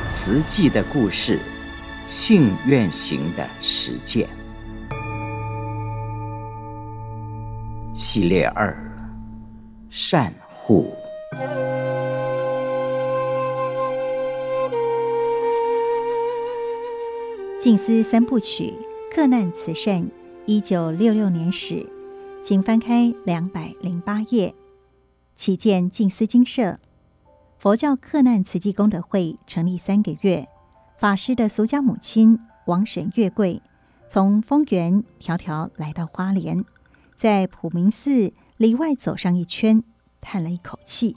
[0.08, 1.40] 慈济的故事，
[2.06, 4.28] 信愿行的实践。
[7.94, 8.74] 系列二：
[9.90, 10.96] 善护。
[17.68, 18.72] 静思三部曲
[19.14, 20.10] 克难慈善，
[20.46, 21.86] 一九六六年始，
[22.42, 24.54] 请翻开两百零八页。
[25.36, 26.78] 起建静思精舍，
[27.58, 30.48] 佛教克难慈济功德会成立三个月，
[30.98, 33.60] 法师的俗家母亲王沈月桂
[34.08, 36.64] 从丰原迢迢来到花莲，
[37.16, 39.84] 在普明寺里外走上一圈，
[40.22, 41.14] 叹了一口气：“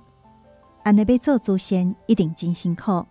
[0.84, 3.08] 安那被做祖先一顶金星扣。”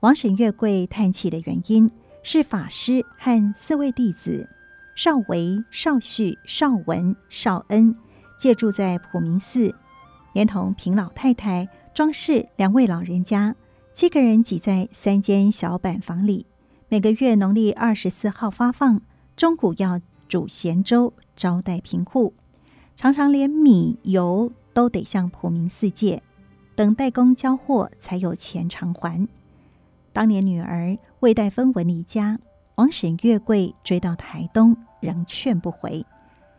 [0.00, 1.88] 王沈月桂叹气的原因
[2.22, 4.48] 是法师和四位弟子
[4.94, 7.96] 少维、少旭、少文、少恩
[8.38, 9.74] 借住在普明寺。
[10.32, 13.54] 连同平老太太、庄氏两位老人家，
[13.92, 16.46] 七个人挤在三间小板房里。
[16.88, 19.02] 每个月农历二十四号发放，
[19.36, 22.34] 中午要煮咸粥招待贫户，
[22.96, 26.22] 常常连米油都得向普明寺借，
[26.74, 29.26] 等代工交货才有钱偿还。
[30.12, 32.38] 当年女儿未带分文离家，
[32.74, 36.04] 王沈月桂追到台东，仍劝不回。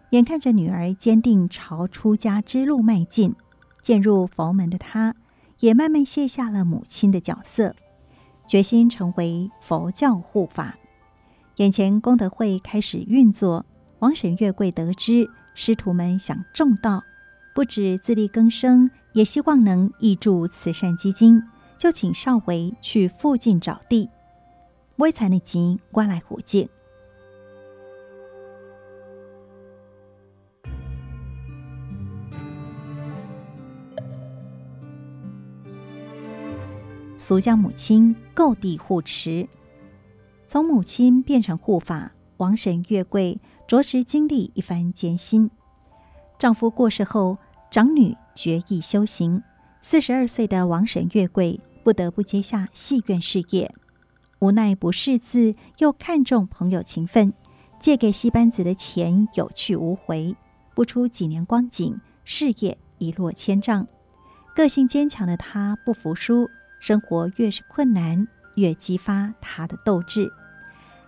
[0.09, 3.35] 眼看着女儿坚定朝出家之路迈进。
[3.81, 5.13] 渐入佛门的他，
[5.59, 7.75] 也慢慢卸下了母亲的角色，
[8.47, 10.77] 决心成为佛教护法。
[11.57, 13.65] 眼前功德会开始运作，
[13.99, 17.03] 王沈月桂得知师徒们想种道，
[17.53, 21.43] 不止自力更生，也希望能挹注慈善基金，
[21.83, 24.09] 就请少维去附近找地，
[24.95, 26.69] 买田的钱我来负责。
[37.17, 39.49] 俗家母亲购地护持，
[40.47, 45.51] 从母亲变成护法，王沈月桂着实经历一番艰辛。
[46.39, 47.37] 丈夫过世后，
[47.69, 49.43] 长女决意修行。
[49.81, 53.75] 四十二岁的王沈月桂不得不接下戏院事业，
[54.39, 57.33] 无奈不识字，又看重朋友情分，
[57.79, 60.35] 借给戏班子的钱有去无回。
[60.73, 63.87] 不出几年光景，事业一落千丈。
[64.55, 66.49] 个性坚强的他不服输。
[66.79, 70.29] 生活越是困难，越激发他的斗志。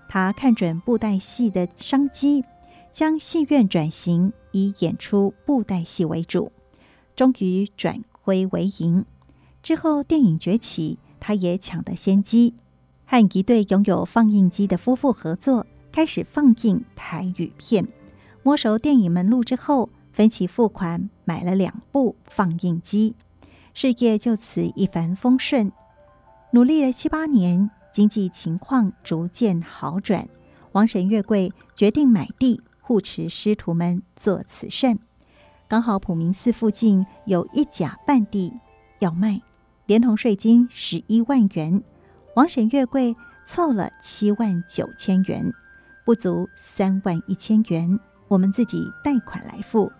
[0.08, 2.46] 他看准布袋戏的商机，
[2.94, 6.52] 将戏院转型，以演出布袋戏为主，
[7.16, 9.06] 终于转亏为盈。
[9.65, 12.54] 之后电影崛起，他也抢得先机，
[13.08, 17.88] 和一对拥有放映机的夫妇合作，开始放映台语片。
[18.43, 23.15] 摸熟电影门路之后，分期付款买了两部放映机。
[23.73, 25.71] 事业就此一帆风顺，
[26.51, 30.30] 努力了七八年，经济情况逐渐好转。
[30.73, 34.99] 王神月桂决定买地护持师徒们做慈善。
[35.67, 38.54] 刚好普明寺附近有一甲半地
[38.99, 39.41] 要卖，
[39.86, 41.84] 连同税金十一万元，
[42.36, 45.52] 王沈月桂凑了七万九千元，
[46.06, 49.91] 不足三万一千元，我们自己贷款来付。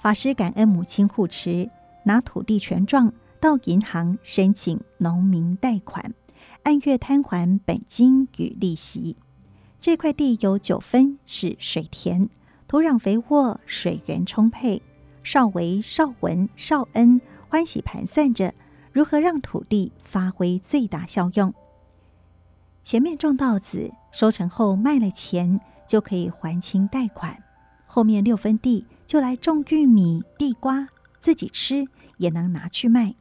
[0.00, 1.70] 法师感恩母亲护持。
[2.06, 6.12] 拿土地权状到银行申请农民贷款，
[6.62, 9.16] 按月摊还本金与利息。
[9.80, 12.28] 这块地有九分是水田，
[12.68, 14.82] 土壤肥沃，水源充沛。
[15.22, 17.18] 少维、少文、少恩
[17.48, 18.52] 欢喜盘算着
[18.94, 21.52] 如何让土地发挥最大效用。
[22.80, 27.34] 前面种稻子，收成后卖了钱就可以还清贷款；
[27.86, 30.88] 后面六分地就来种玉米、地瓜。
[31.18, 31.86] 自己吃
[32.18, 33.14] 也能拿去卖。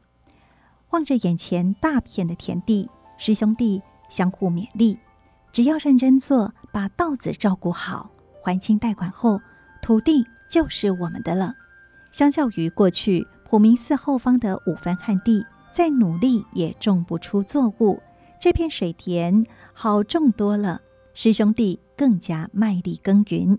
[0.89, 4.99] 望着眼前大片的田地，师兄弟相互勉励：
[5.53, 8.11] 只要认真做，把稻子照顾好，
[8.43, 9.39] 还清贷款后，
[9.81, 11.53] 土地就是我们的了。
[12.11, 17.99] 相较于过去普明寺后方的五分旱地，再努力也种不出作物，
[18.39, 19.43] 这片水田
[19.73, 20.81] 好种多了。
[21.15, 23.57] 师兄弟更加卖力耕耘。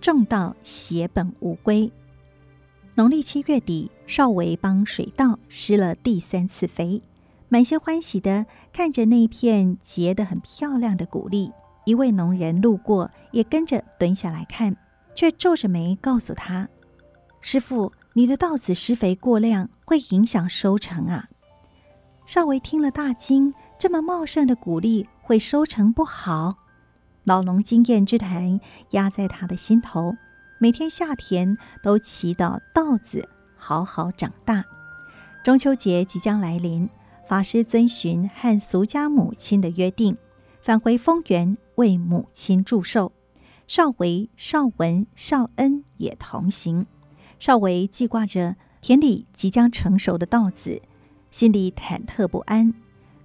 [0.00, 1.90] 种稻血本无归。
[2.94, 7.02] 农历七月底，少维帮水稻施了第三次肥，
[7.48, 11.52] 满心欢喜的看着那片结得很漂亮的谷粒。
[11.86, 14.76] 一位农人路过，也跟着蹲下来看，
[15.14, 16.68] 却皱着眉告诉他
[17.40, 21.28] ：“师傅，你的稻子施肥过量，会影响收成啊。”
[22.26, 26.56] 少维听了大惊：“这么茂盛的谷粒会收成不好？”
[27.24, 28.60] 老农经验之谈
[28.90, 30.14] 压在他的心头，
[30.58, 34.64] 每天下田都祈祷稻子好好长大。
[35.42, 36.88] 中秋节即将来临，
[37.26, 40.16] 法师遵循和俗家母亲的约定，
[40.62, 43.12] 返回丰原为母亲祝寿。
[43.66, 46.86] 少维、少文、少恩也同行。
[47.38, 50.82] 少维记挂着田里即将成熟的稻子，
[51.30, 52.74] 心里忐忑不安。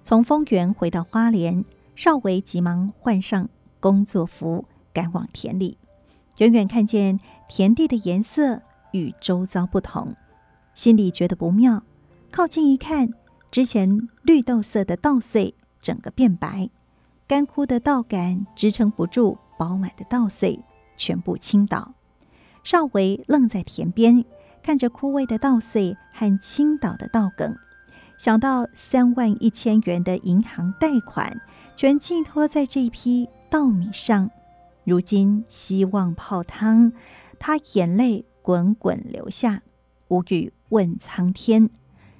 [0.02, 1.64] 从丰原回到花莲，
[1.94, 5.78] 少维急忙换上工作服，赶往田里。
[6.38, 8.62] 远远看见田地的颜色
[8.92, 10.16] 与周遭不同，
[10.74, 11.82] 心里觉得不妙。
[12.30, 13.10] 靠近一看，
[13.50, 16.70] 之前绿豆色的稻穗整个变白，
[17.30, 20.58] 干枯的稻杆支撑不住饱满的稻穗，
[20.96, 21.94] 全部倾倒。
[22.64, 24.24] 少维愣在田边，
[24.64, 27.54] 看着枯萎的稻穗和倾倒的稻梗，
[28.18, 31.38] 想到三万一千元的银行贷款
[31.76, 34.28] 全寄托在这批稻米上，
[34.82, 36.90] 如今希望泡汤，
[37.38, 39.62] 他眼泪滚滚流下，
[40.08, 41.70] 无语问苍天。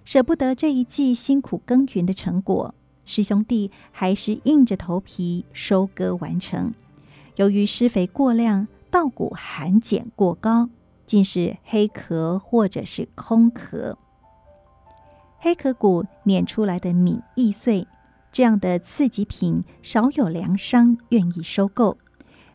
[0.04, 2.76] 舍不得这一季辛苦耕耘的成果，
[3.10, 6.72] 师兄弟还是硬着头皮收割完成。
[7.34, 10.70] 由于施肥过量，稻谷含碱过高，
[11.06, 13.98] 竟是黑壳或者是空壳。
[15.38, 17.88] 黑壳谷碾出来的米易碎，
[18.30, 21.98] 这样的次级品少有粮商愿意收购。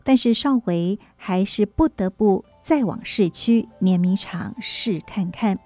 [0.04, 5.58] 但是少维还是不得不再往市区碾米厂试看看。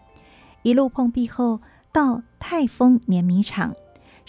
[0.62, 1.60] 一路碰壁后，
[1.92, 3.76] 到泰丰碾米厂，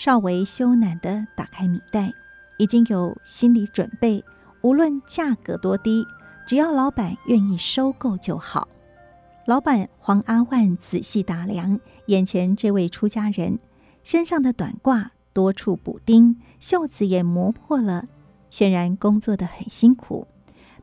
[0.04, 2.12] 少维羞赧地打开米袋，
[2.58, 4.26] 已经有心理准备，
[4.62, 6.04] 无论价格多低，
[6.48, 8.68] 只要老板愿意收购就好。
[9.46, 13.60] 老板黄阿万仔细打量眼前这位出家人，
[14.04, 18.08] 身上的短褂多处补丁，袖子也磨破了，
[18.50, 20.28] 显然工作得很辛苦。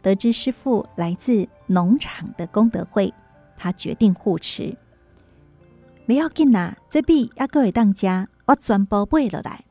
[0.00, 3.12] 得知师傅来自农场的功德会，
[3.56, 4.76] 他决定护持。
[6.06, 9.64] 不要紧呐，这笔也各位当家，我全部买了来。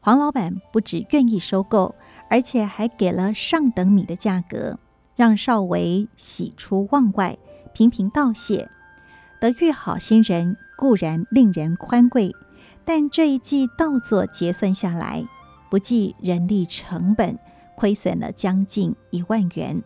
[0.00, 1.94] 黄老板不只愿意收购，
[2.30, 4.78] 而且还给了上等米的价格，
[5.16, 7.38] 让少维喜出望外，
[7.72, 8.68] 频频道谢。
[9.40, 12.32] 得遇好心人固然令人宽贵，
[12.84, 15.24] 但这一季稻作结算下来，
[15.68, 17.38] 不计人力成本，
[17.74, 19.82] 亏损了将近一万元，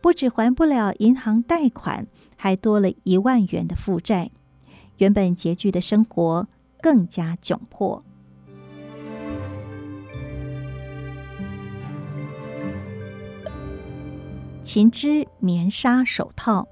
[0.00, 2.06] 不止还不了银行贷款，
[2.36, 4.30] 还多了一万元的负债。
[4.96, 6.48] 原本拮据的生活
[6.80, 8.02] 更加窘迫。
[14.62, 16.68] 秦织棉纱手套，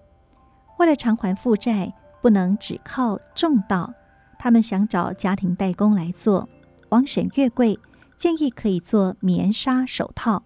[0.78, 3.94] 为了偿还负债，不能只靠种稻，
[4.38, 6.46] 他们想找家庭代工来做。
[6.90, 7.78] 王婶越贵，
[8.18, 10.42] 建议可以做棉纱手套，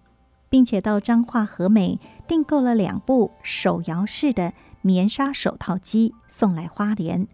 [0.49, 7.27] 并且到彰化和美订购了两部手摇式的棉纱手套机，送来花莲。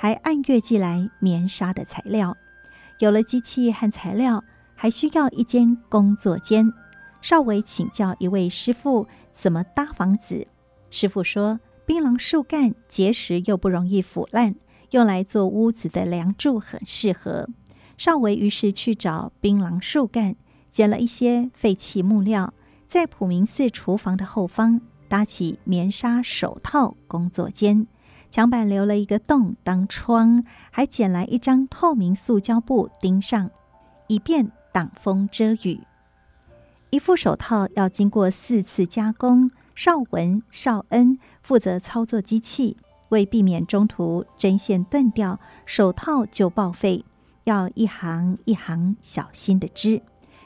[0.00, 2.36] 还按月寄来棉纱的材料，
[3.00, 4.44] 有了机器和材料，
[4.76, 6.72] 还需要一间工作间。
[7.20, 10.46] 少维请教一位师傅怎么搭房子，
[10.88, 14.54] 师傅说：槟榔树干结实又不容易腐烂，
[14.92, 17.48] 用来做屋子的梁柱很适合。
[17.96, 20.36] 少维于是去找槟榔树干，
[20.70, 22.54] 捡了一些废弃木料，
[22.86, 27.88] 在普明寺厨房的后方搭起棉纱手套工作间。
[28.30, 33.50] 墙板留了一个洞当窗，还捡来一张透明塑胶布钉上，
[34.06, 35.80] 以便挡风遮雨。
[36.90, 42.76] 一副手套要经过四次加工，少文、少恩负责操作机器，
[43.08, 47.04] 为避免中途针线断掉，手套就报废，
[47.44, 50.02] 要一行一行小心地织。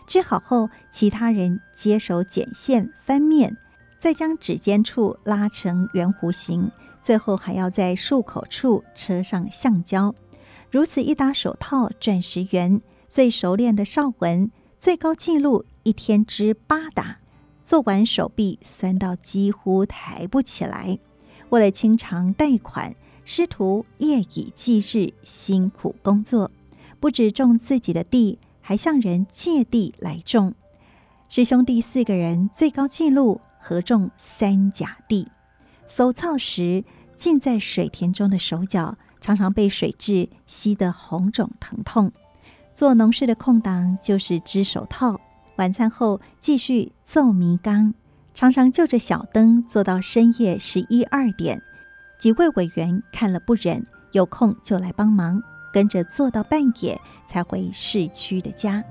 [0.06, 3.56] 织好后，其他人接手剪线、翻面，
[3.98, 6.70] 再将指尖处拉成圆弧形。
[7.02, 10.14] 最后还要在束口处车上橡胶，
[10.70, 12.80] 如此一搭手套赚十元。
[13.08, 17.18] 最熟练的少文，最高纪录一天织八打，
[17.60, 20.98] 做完手臂酸到几乎抬不起来。
[21.50, 22.94] 为了清偿贷款，
[23.26, 26.50] 师徒夜以继日辛苦工作，
[26.98, 30.54] 不止种自己的地，还向人借地来种。
[31.28, 35.28] 师兄弟四个人最高纪录合种三甲地。
[35.94, 36.84] 搜草时，
[37.14, 42.10] 浸在水田中的手脚常常被水蛭吸得红肿疼痛。
[42.72, 45.20] 做农事的空档就是织手套，
[45.56, 47.92] 晚餐后继续奏米缸，
[48.32, 51.60] 常常就着小灯做到深夜十一二点。
[52.18, 55.42] 几位委员看了不忍，有空就来帮忙，
[55.74, 58.82] 跟着做到半夜才回市区的家。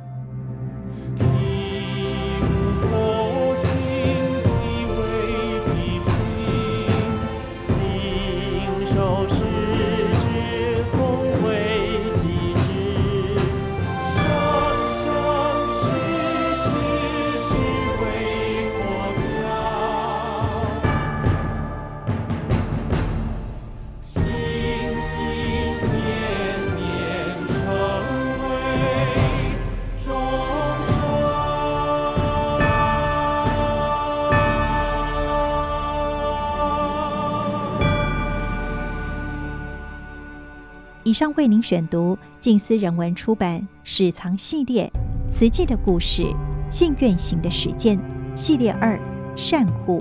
[41.11, 44.89] 以上为您选读静思人文出版《史藏系列·
[45.29, 46.21] 慈济的故事》
[46.69, 47.99] 信愿行的实践
[48.33, 48.97] 系列二
[49.35, 49.99] 善护。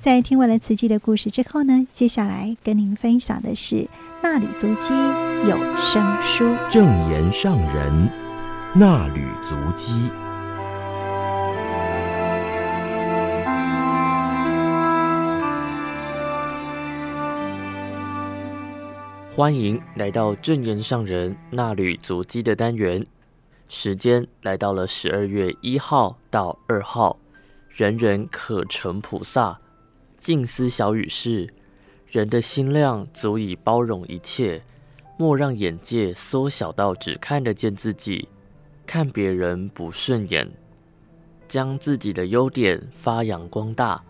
[0.00, 3.86] 在听完了慈济的故事之后呢，接下来跟您分享的是
[4.22, 4.94] 纳履足迹
[5.46, 6.56] 有声书。
[6.70, 8.08] 证言上人
[8.74, 9.92] 纳履足迹。
[19.36, 23.06] 欢迎来到证严上人衲履足迹的单元，
[23.68, 27.18] 时间来到了十二月一号到二号，
[27.68, 29.60] 人人可成菩萨。
[30.16, 31.52] 静思小语是：
[32.06, 34.62] 人的心量足以包容一切，
[35.18, 38.30] 莫让眼界缩小到只看得见自己，
[38.86, 40.50] 看别人不顺眼，
[41.46, 44.02] 将自己的优点发扬光大。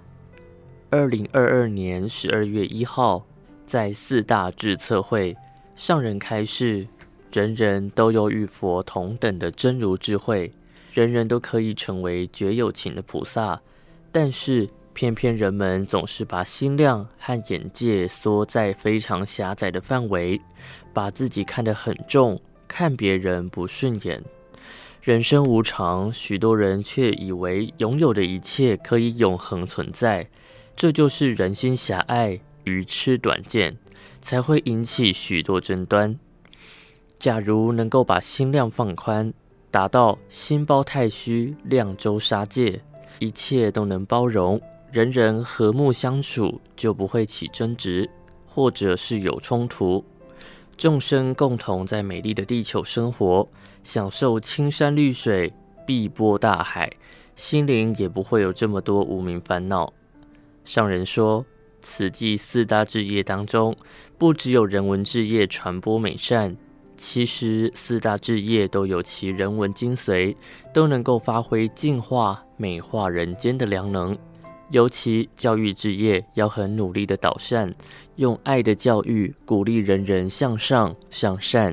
[0.88, 3.26] 二零二二年十二月一号，
[3.66, 5.36] 在四大智测会，
[5.74, 6.86] 上人开示：
[7.32, 10.52] 人人都有与佛同等的真如智慧，
[10.92, 13.60] 人人都可以成为绝有情的菩萨，
[14.10, 14.68] 但是。
[14.96, 20.40] 偏偏人们总是把心量和眼界缩在非常狭窄的范围，
[20.94, 24.22] 把自己看得很重，看别人不顺眼。
[25.02, 30.26] 人生无常，许多人却以为拥有的一切可以永恒存在，
[30.74, 33.76] 这就是人心狭隘、愚痴短见，
[34.20, 36.18] 才会引起许多争端。
[37.18, 39.32] 假如能够把心量放宽，
[39.70, 42.82] 达到心包太虚、量周沙界，
[43.20, 44.60] 一切都能包容。
[44.90, 48.08] 人人和睦相处，就不会起争执，
[48.46, 50.04] 或者是有冲突。
[50.76, 53.48] 众生共同在美丽的地球生活，
[53.84, 55.52] 享受青山绿水、
[55.86, 56.90] 碧波大海，
[57.36, 59.92] 心灵也不会有这么多无名烦恼。
[60.64, 61.44] 上人说，
[61.88, 63.74] 慈济四大志业当中，
[64.18, 66.56] 不只有人文志业传播美善，
[66.96, 70.34] 其实四大志业都有其人文精髓，
[70.74, 74.18] 都能够发挥净化、美化人间的良能。
[74.70, 77.72] 尤其教育志业要很努力的导善，
[78.16, 81.72] 用爱的教育鼓励人人向上向善，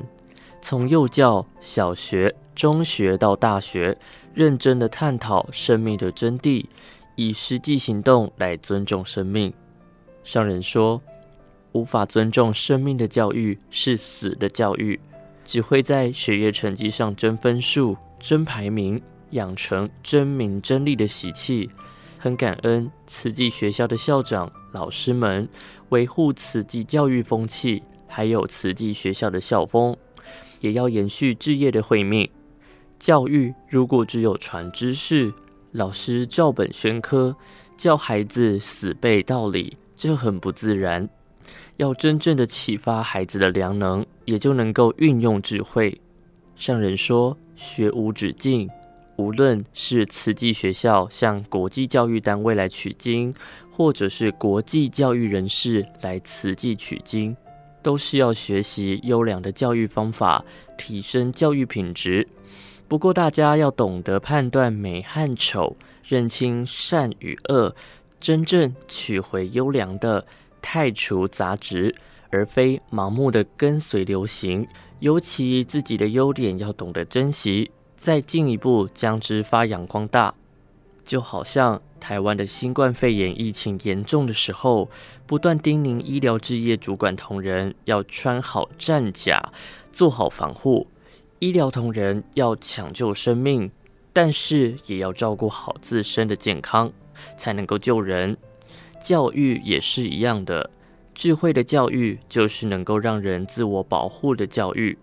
[0.62, 3.98] 从幼教、小学、中学到大学，
[4.32, 6.64] 认真的探讨生命的真谛，
[7.16, 9.52] 以实际行动来尊重生命。
[10.24, 11.00] 上人说，
[11.72, 14.98] 无法尊重生命的教育是死的教育，
[15.44, 19.00] 只会在学业成绩上争分数、争排名，
[19.30, 21.68] 养成争名争利的习气。
[22.18, 25.46] 很感恩慈济学校的校长、老师们
[25.90, 29.94] 维护慈济教育风气，还有慈济学校的校风，
[30.60, 32.26] 也要延续志业的慧命。
[32.98, 35.34] 教育如果只有传知识，
[35.72, 37.36] 老师照本宣科，
[37.76, 41.08] 教孩子死背道理，这很不自然。
[41.76, 46.00] 要真正的启发孩子的良能，也就能够运用智慧。
[46.56, 48.68] 上人说：“学无止境。”
[49.16, 53.32] 无论是慈济学校向国际教育单位来取经，
[53.70, 57.36] 或者是国际教育人士来慈济取经，
[57.80, 60.44] 都是要学习优良的教育方法，
[60.76, 62.26] 提升教育品质。
[62.88, 67.74] 不过，大家要懂得判断美和丑，认清善与恶，
[68.24, 70.24] 真正取回优良的，
[70.62, 71.94] 汰除杂质，
[72.30, 74.66] 而非盲目的跟随流行。
[75.00, 77.70] 尤其自己的优点要懂得珍惜。
[77.98, 80.34] 再进一步将之发扬光大，
[81.04, 84.88] 就好像台湾的新冠肺炎疫情严重的时候，
[85.26, 89.52] 不断叮咛医疗置业主管同仁要穿好战甲，
[89.92, 90.86] 做好防护。
[91.40, 93.70] 医疗同仁要抢救生命，
[94.14, 96.90] 但是也要照顾好自身的健康，
[97.36, 98.36] 才能够救人。
[99.02, 100.70] 教育也是一样的，
[101.14, 104.96] 智慧的教育就是能够让人自我保护的教育。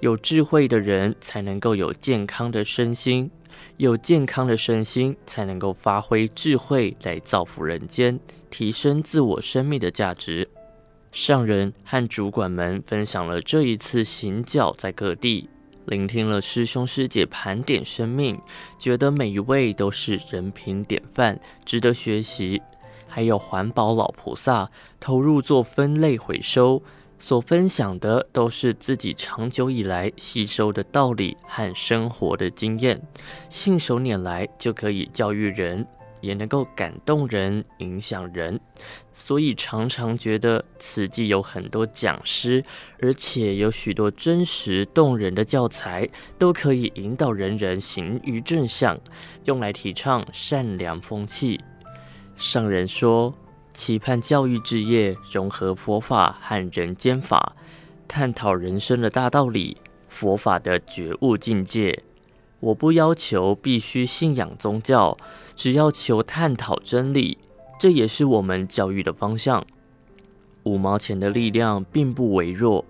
[0.00, 3.30] 有智慧的人才能够有健康的身心，
[3.78, 8.20] 有健康的身心才能够发挥智慧来造福人间，
[8.50, 10.48] 提升自我生命的价值。
[11.10, 15.48] 上人和主管们分享了这一次行脚在各地，
[15.86, 18.40] 聆听了师兄师姐盘点生命，
[18.78, 22.62] 觉得每一位都是人品典范，值得学习。
[23.06, 26.82] 还有环保老菩萨投入做分类回收。
[27.16, 33.00] 所分享的都是自己长久以来吸收的道理和生活的经验，
[33.48, 35.86] 信手拈来就可以教育人，
[36.24, 38.58] 也能够感动人、影响人，
[39.12, 42.64] 所以常常觉得慈济有很多讲师，
[43.00, 46.08] 而且有许多真实动人的教材，
[46.38, 48.98] 都可以引导人人行于正向，
[49.44, 51.60] 用来提倡善良风气。
[52.36, 53.34] 上人说，
[53.72, 57.54] 期盼教育志业融合佛法和人间法，
[58.08, 59.76] 探讨人生的大道理，
[60.08, 62.02] 佛法的觉悟境界。
[62.60, 65.16] 我不要求必须信仰宗教，
[65.54, 67.38] 只要求探讨真理，
[67.78, 69.64] 这也是我们教育的方向。
[70.64, 72.84] 五毛钱的力量并不微弱。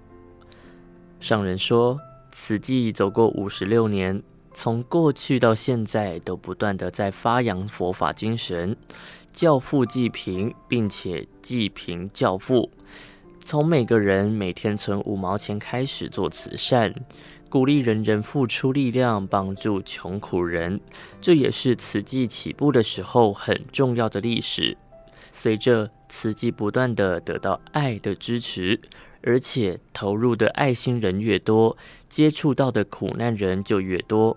[1.21, 1.99] 上人说，
[2.31, 8.77] 此际走过五十六年，从过去到现在，都不断地在发扬佛法精神，
[9.33, 12.71] 教富济贫，并且济贫教富。
[13.41, 16.95] 从每个人每天存五毛钱开始做慈善。
[17.55, 20.81] 鼓励人人付出力量，帮助穷苦人，
[21.21, 24.77] 这也是慈济起步的时候很重要的历史。
[25.31, 28.81] 随着慈济不断地得到爱的支持，
[29.23, 31.79] 而且投入的爱心人越多，
[32.09, 34.37] 接触到的苦难人就越多，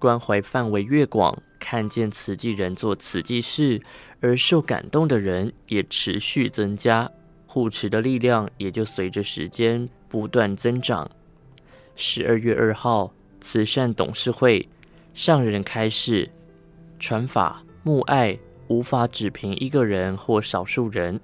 [0.00, 3.80] 关怀范围越广，看见慈济人做慈济事
[4.18, 7.08] 而受感动的人也持续增加，
[7.46, 11.08] 护持的力量也就随着时间不断增长。
[11.98, 14.68] 十二月二号，慈善董事会
[15.14, 16.30] 上人开示，
[16.98, 18.38] 传法慕爱
[18.68, 21.18] 无法只凭一个人或少数人，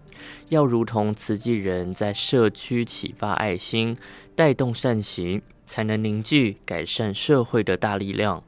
[0.49, 3.95] 要如同慈济人在社区启发爱心，
[4.35, 8.43] 带动善行，才能凝聚改善社会的大力量。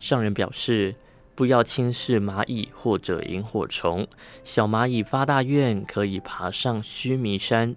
[0.00, 0.94] 上人表示，
[1.34, 4.08] 不要轻视蚂蚁或者萤火虫，
[4.42, 7.76] 小蚂蚁发大愿可以爬上须弥山，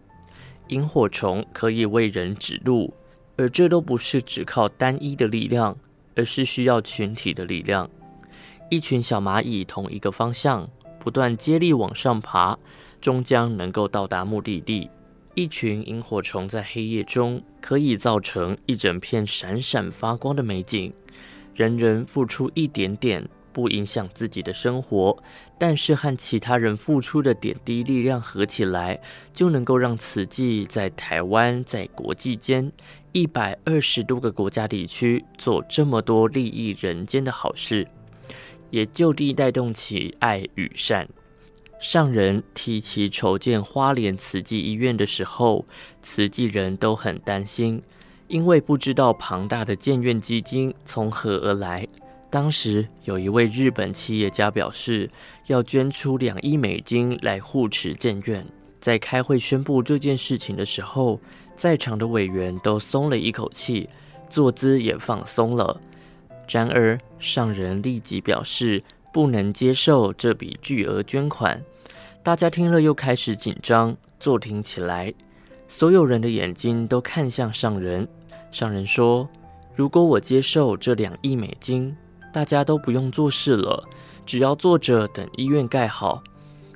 [0.70, 2.94] 萤火虫可以为人指路。
[3.36, 5.78] 而这都不是只靠单一的力量，
[6.16, 7.90] 而是需要群体的力量。
[8.70, 10.70] 一群小蚂蚁同一个方向
[11.00, 12.58] 不断接力往上爬，
[13.02, 14.90] 终将能够到达目的地。
[15.36, 20.94] 一群萤火虫在黑夜中可以造成一整片闪闪发光的美景。
[21.56, 23.28] 人人付出一点点。
[23.52, 25.16] 不影响自己的生活，
[25.60, 29.00] 但是和其他人付出的点滴力量合起来，
[29.32, 32.72] 就能够让慈济在台湾、在国际间
[33.14, 37.88] 一百二十多个国家地区做这么多利益人间的好事，
[38.72, 41.08] 也就地带动起爱与善。
[41.80, 45.64] 上人提起筹建花莲慈济医院的时候，
[46.02, 47.84] 慈济人都很担心，
[48.28, 51.88] 因为不知道庞大的建院基金从何而来。
[52.32, 55.08] 当时有一位日本企业家表示
[55.46, 58.44] 要捐出两亿美金来护持建院。
[58.82, 61.18] 在开会宣布这件事情的时候，
[61.56, 63.90] 在场的委员都松了一口气，
[64.30, 65.80] 坐姿也放松了。
[66.48, 68.84] 然而上人立即表示
[69.14, 71.64] 不能接受这笔巨额捐款，
[72.22, 75.14] 大家听了又开始紧张，坐挺起来。
[75.68, 78.08] 所有人的眼睛都看向上人。
[78.52, 79.28] 上人说
[79.76, 81.96] ：“如果我接受这两亿美金。”
[82.34, 83.88] 大家都不用做事了，
[84.26, 86.24] 只要坐着等医院盖好。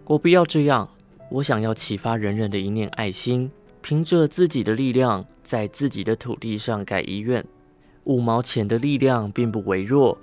[0.05, 0.87] 我不要这样，
[1.31, 3.51] 我想要启发人人的一念爱心，
[3.87, 7.41] 凭着自己的力量，在自己的土地上盖医院。
[8.03, 10.17] 五毛钱的力量并不微弱，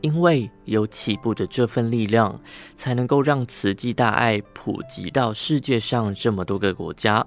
[0.00, 2.40] 因为有起步的这份力量，
[2.74, 7.26] 才能够让慈济大爱普及到世界上这么多个国家，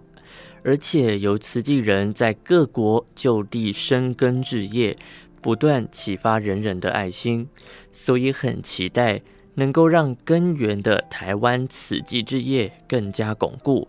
[0.63, 4.97] 而且由慈济人在各国就地生根置业。
[5.39, 7.47] 不断启发人人的爱心，
[7.91, 9.21] 所以很期待
[9.53, 13.87] 能够让根源的台湾慈济之业更加巩固，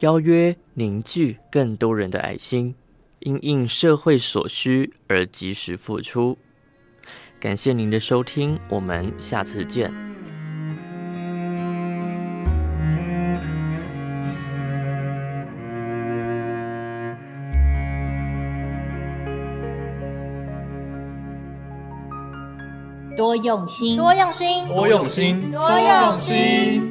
[0.00, 2.74] 邀约凝聚更多人的爱心，
[3.20, 6.36] 因应社会所需而及时付出。
[7.40, 9.92] 感谢您的收听，我们下次见。
[23.16, 26.90] 多用心，多用心，多用心，多用心。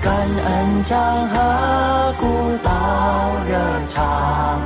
[0.00, 0.14] 感
[0.46, 3.58] 恩江河古道热
[3.88, 4.60] 肠，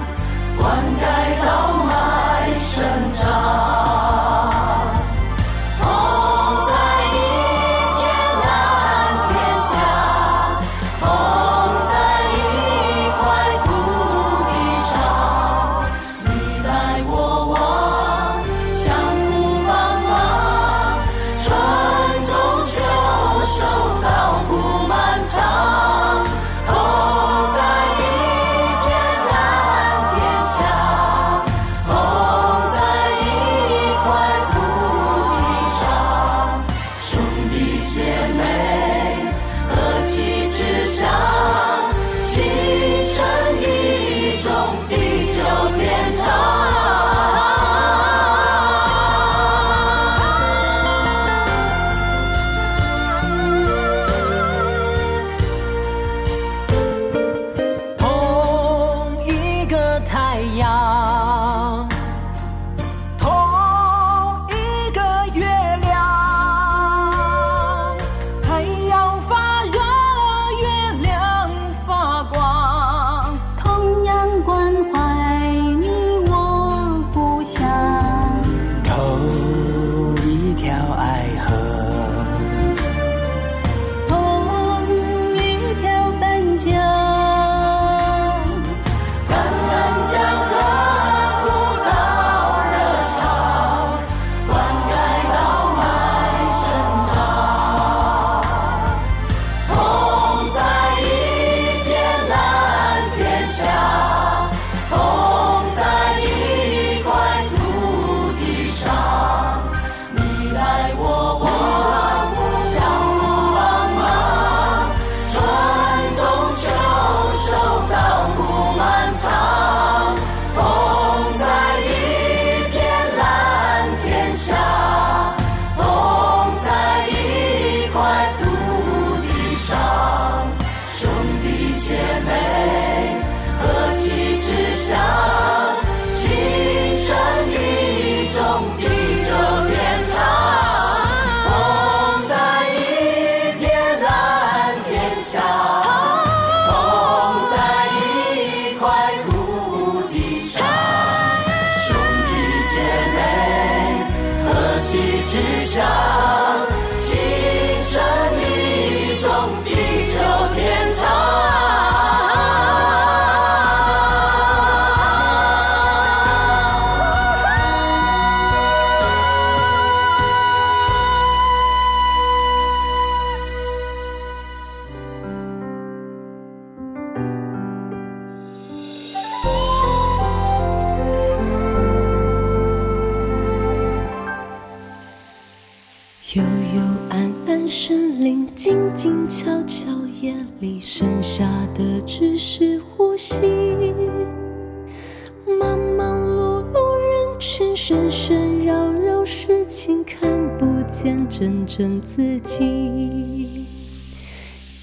[201.77, 203.67] 剩自己，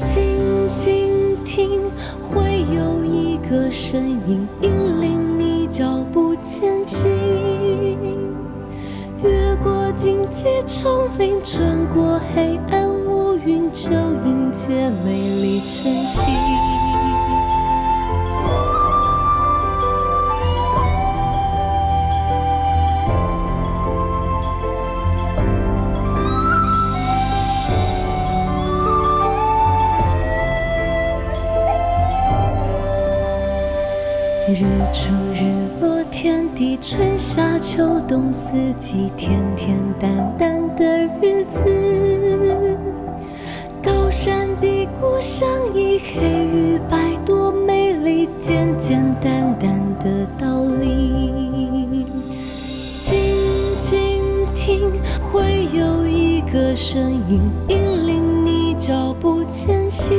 [0.04, 1.80] 静静听，
[2.20, 7.10] 会有一个声音引领你脚步前行。
[9.24, 11.64] 越过荆棘丛林，穿
[11.94, 16.70] 过黑暗乌云，就迎接美丽晨曦。
[36.62, 40.86] 地春夏秋冬四季，恬恬淡淡的
[41.20, 41.66] 日子。
[43.82, 52.05] 高山低谷相依，黑与白多美丽，简简单单的道理。
[52.95, 53.18] 静
[53.80, 54.22] 静
[54.53, 60.16] 听，会有一个声音引领你脚步前行。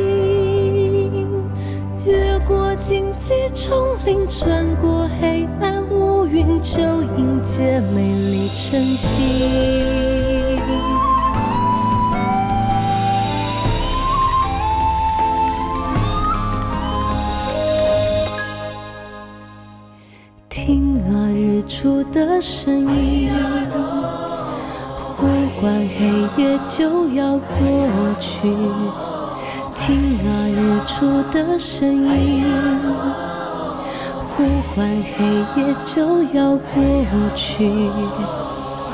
[2.05, 5.47] 越过荆棘丛林，穿过黑
[6.33, 9.76] 云就迎接美丽晨曦。
[20.49, 23.30] 听啊日出的声音
[25.18, 25.26] 呼
[25.61, 28.41] 唤黑夜就要过去。
[29.74, 33.32] 听啊日出的声音。
[34.43, 34.84] 呼唤，
[35.16, 35.24] 黑
[35.55, 36.82] 夜就要过
[37.36, 37.64] 去。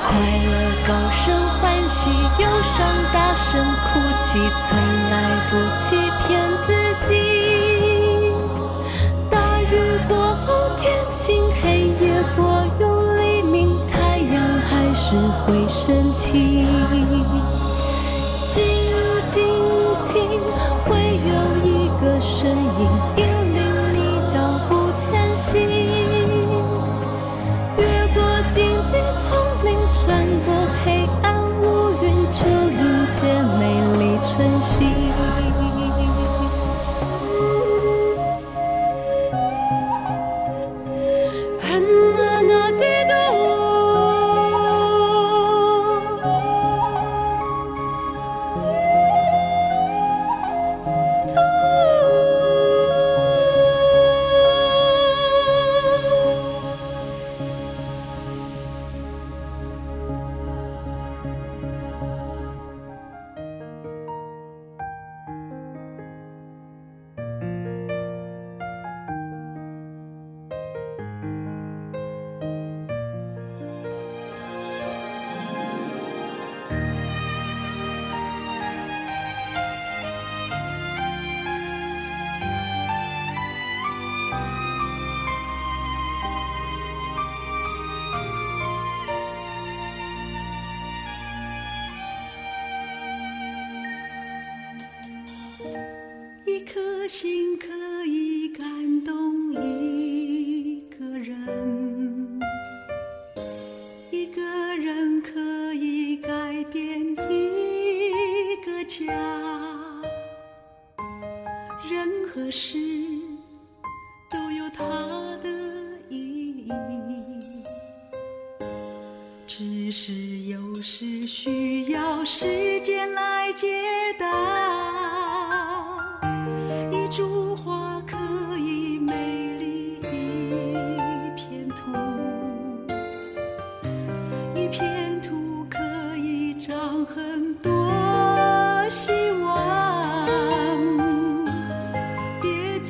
[0.05, 0.13] 快
[0.45, 0.53] 乐
[0.87, 2.77] 高声欢喜，忧伤
[3.15, 4.77] 大声哭泣，从
[5.11, 5.15] 来
[5.49, 5.97] 不欺
[6.27, 6.29] 骗
[6.63, 6.88] 自己。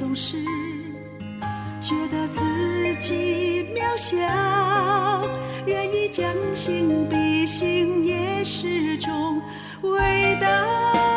[0.09, 0.39] 总是
[1.83, 2.41] 觉得自
[2.99, 4.17] 己渺小
[5.67, 9.43] 愿意将心比心也是种
[9.83, 11.08] 伟大。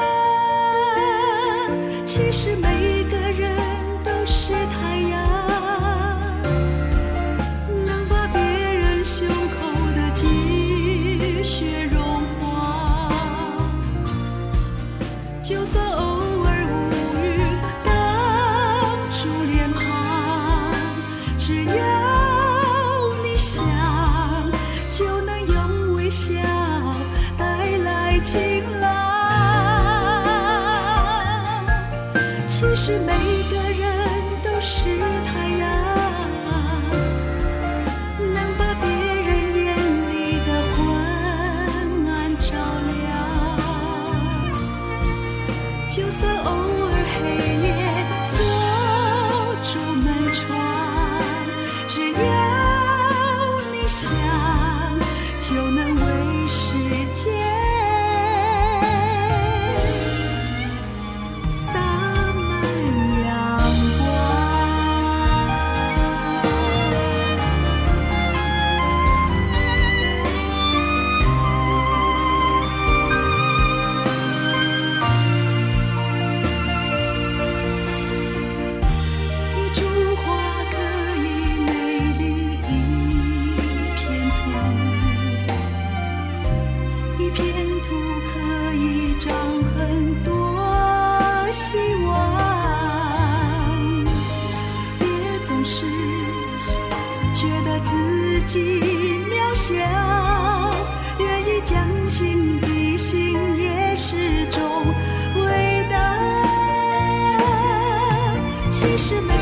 [108.81, 109.40] 其实，没。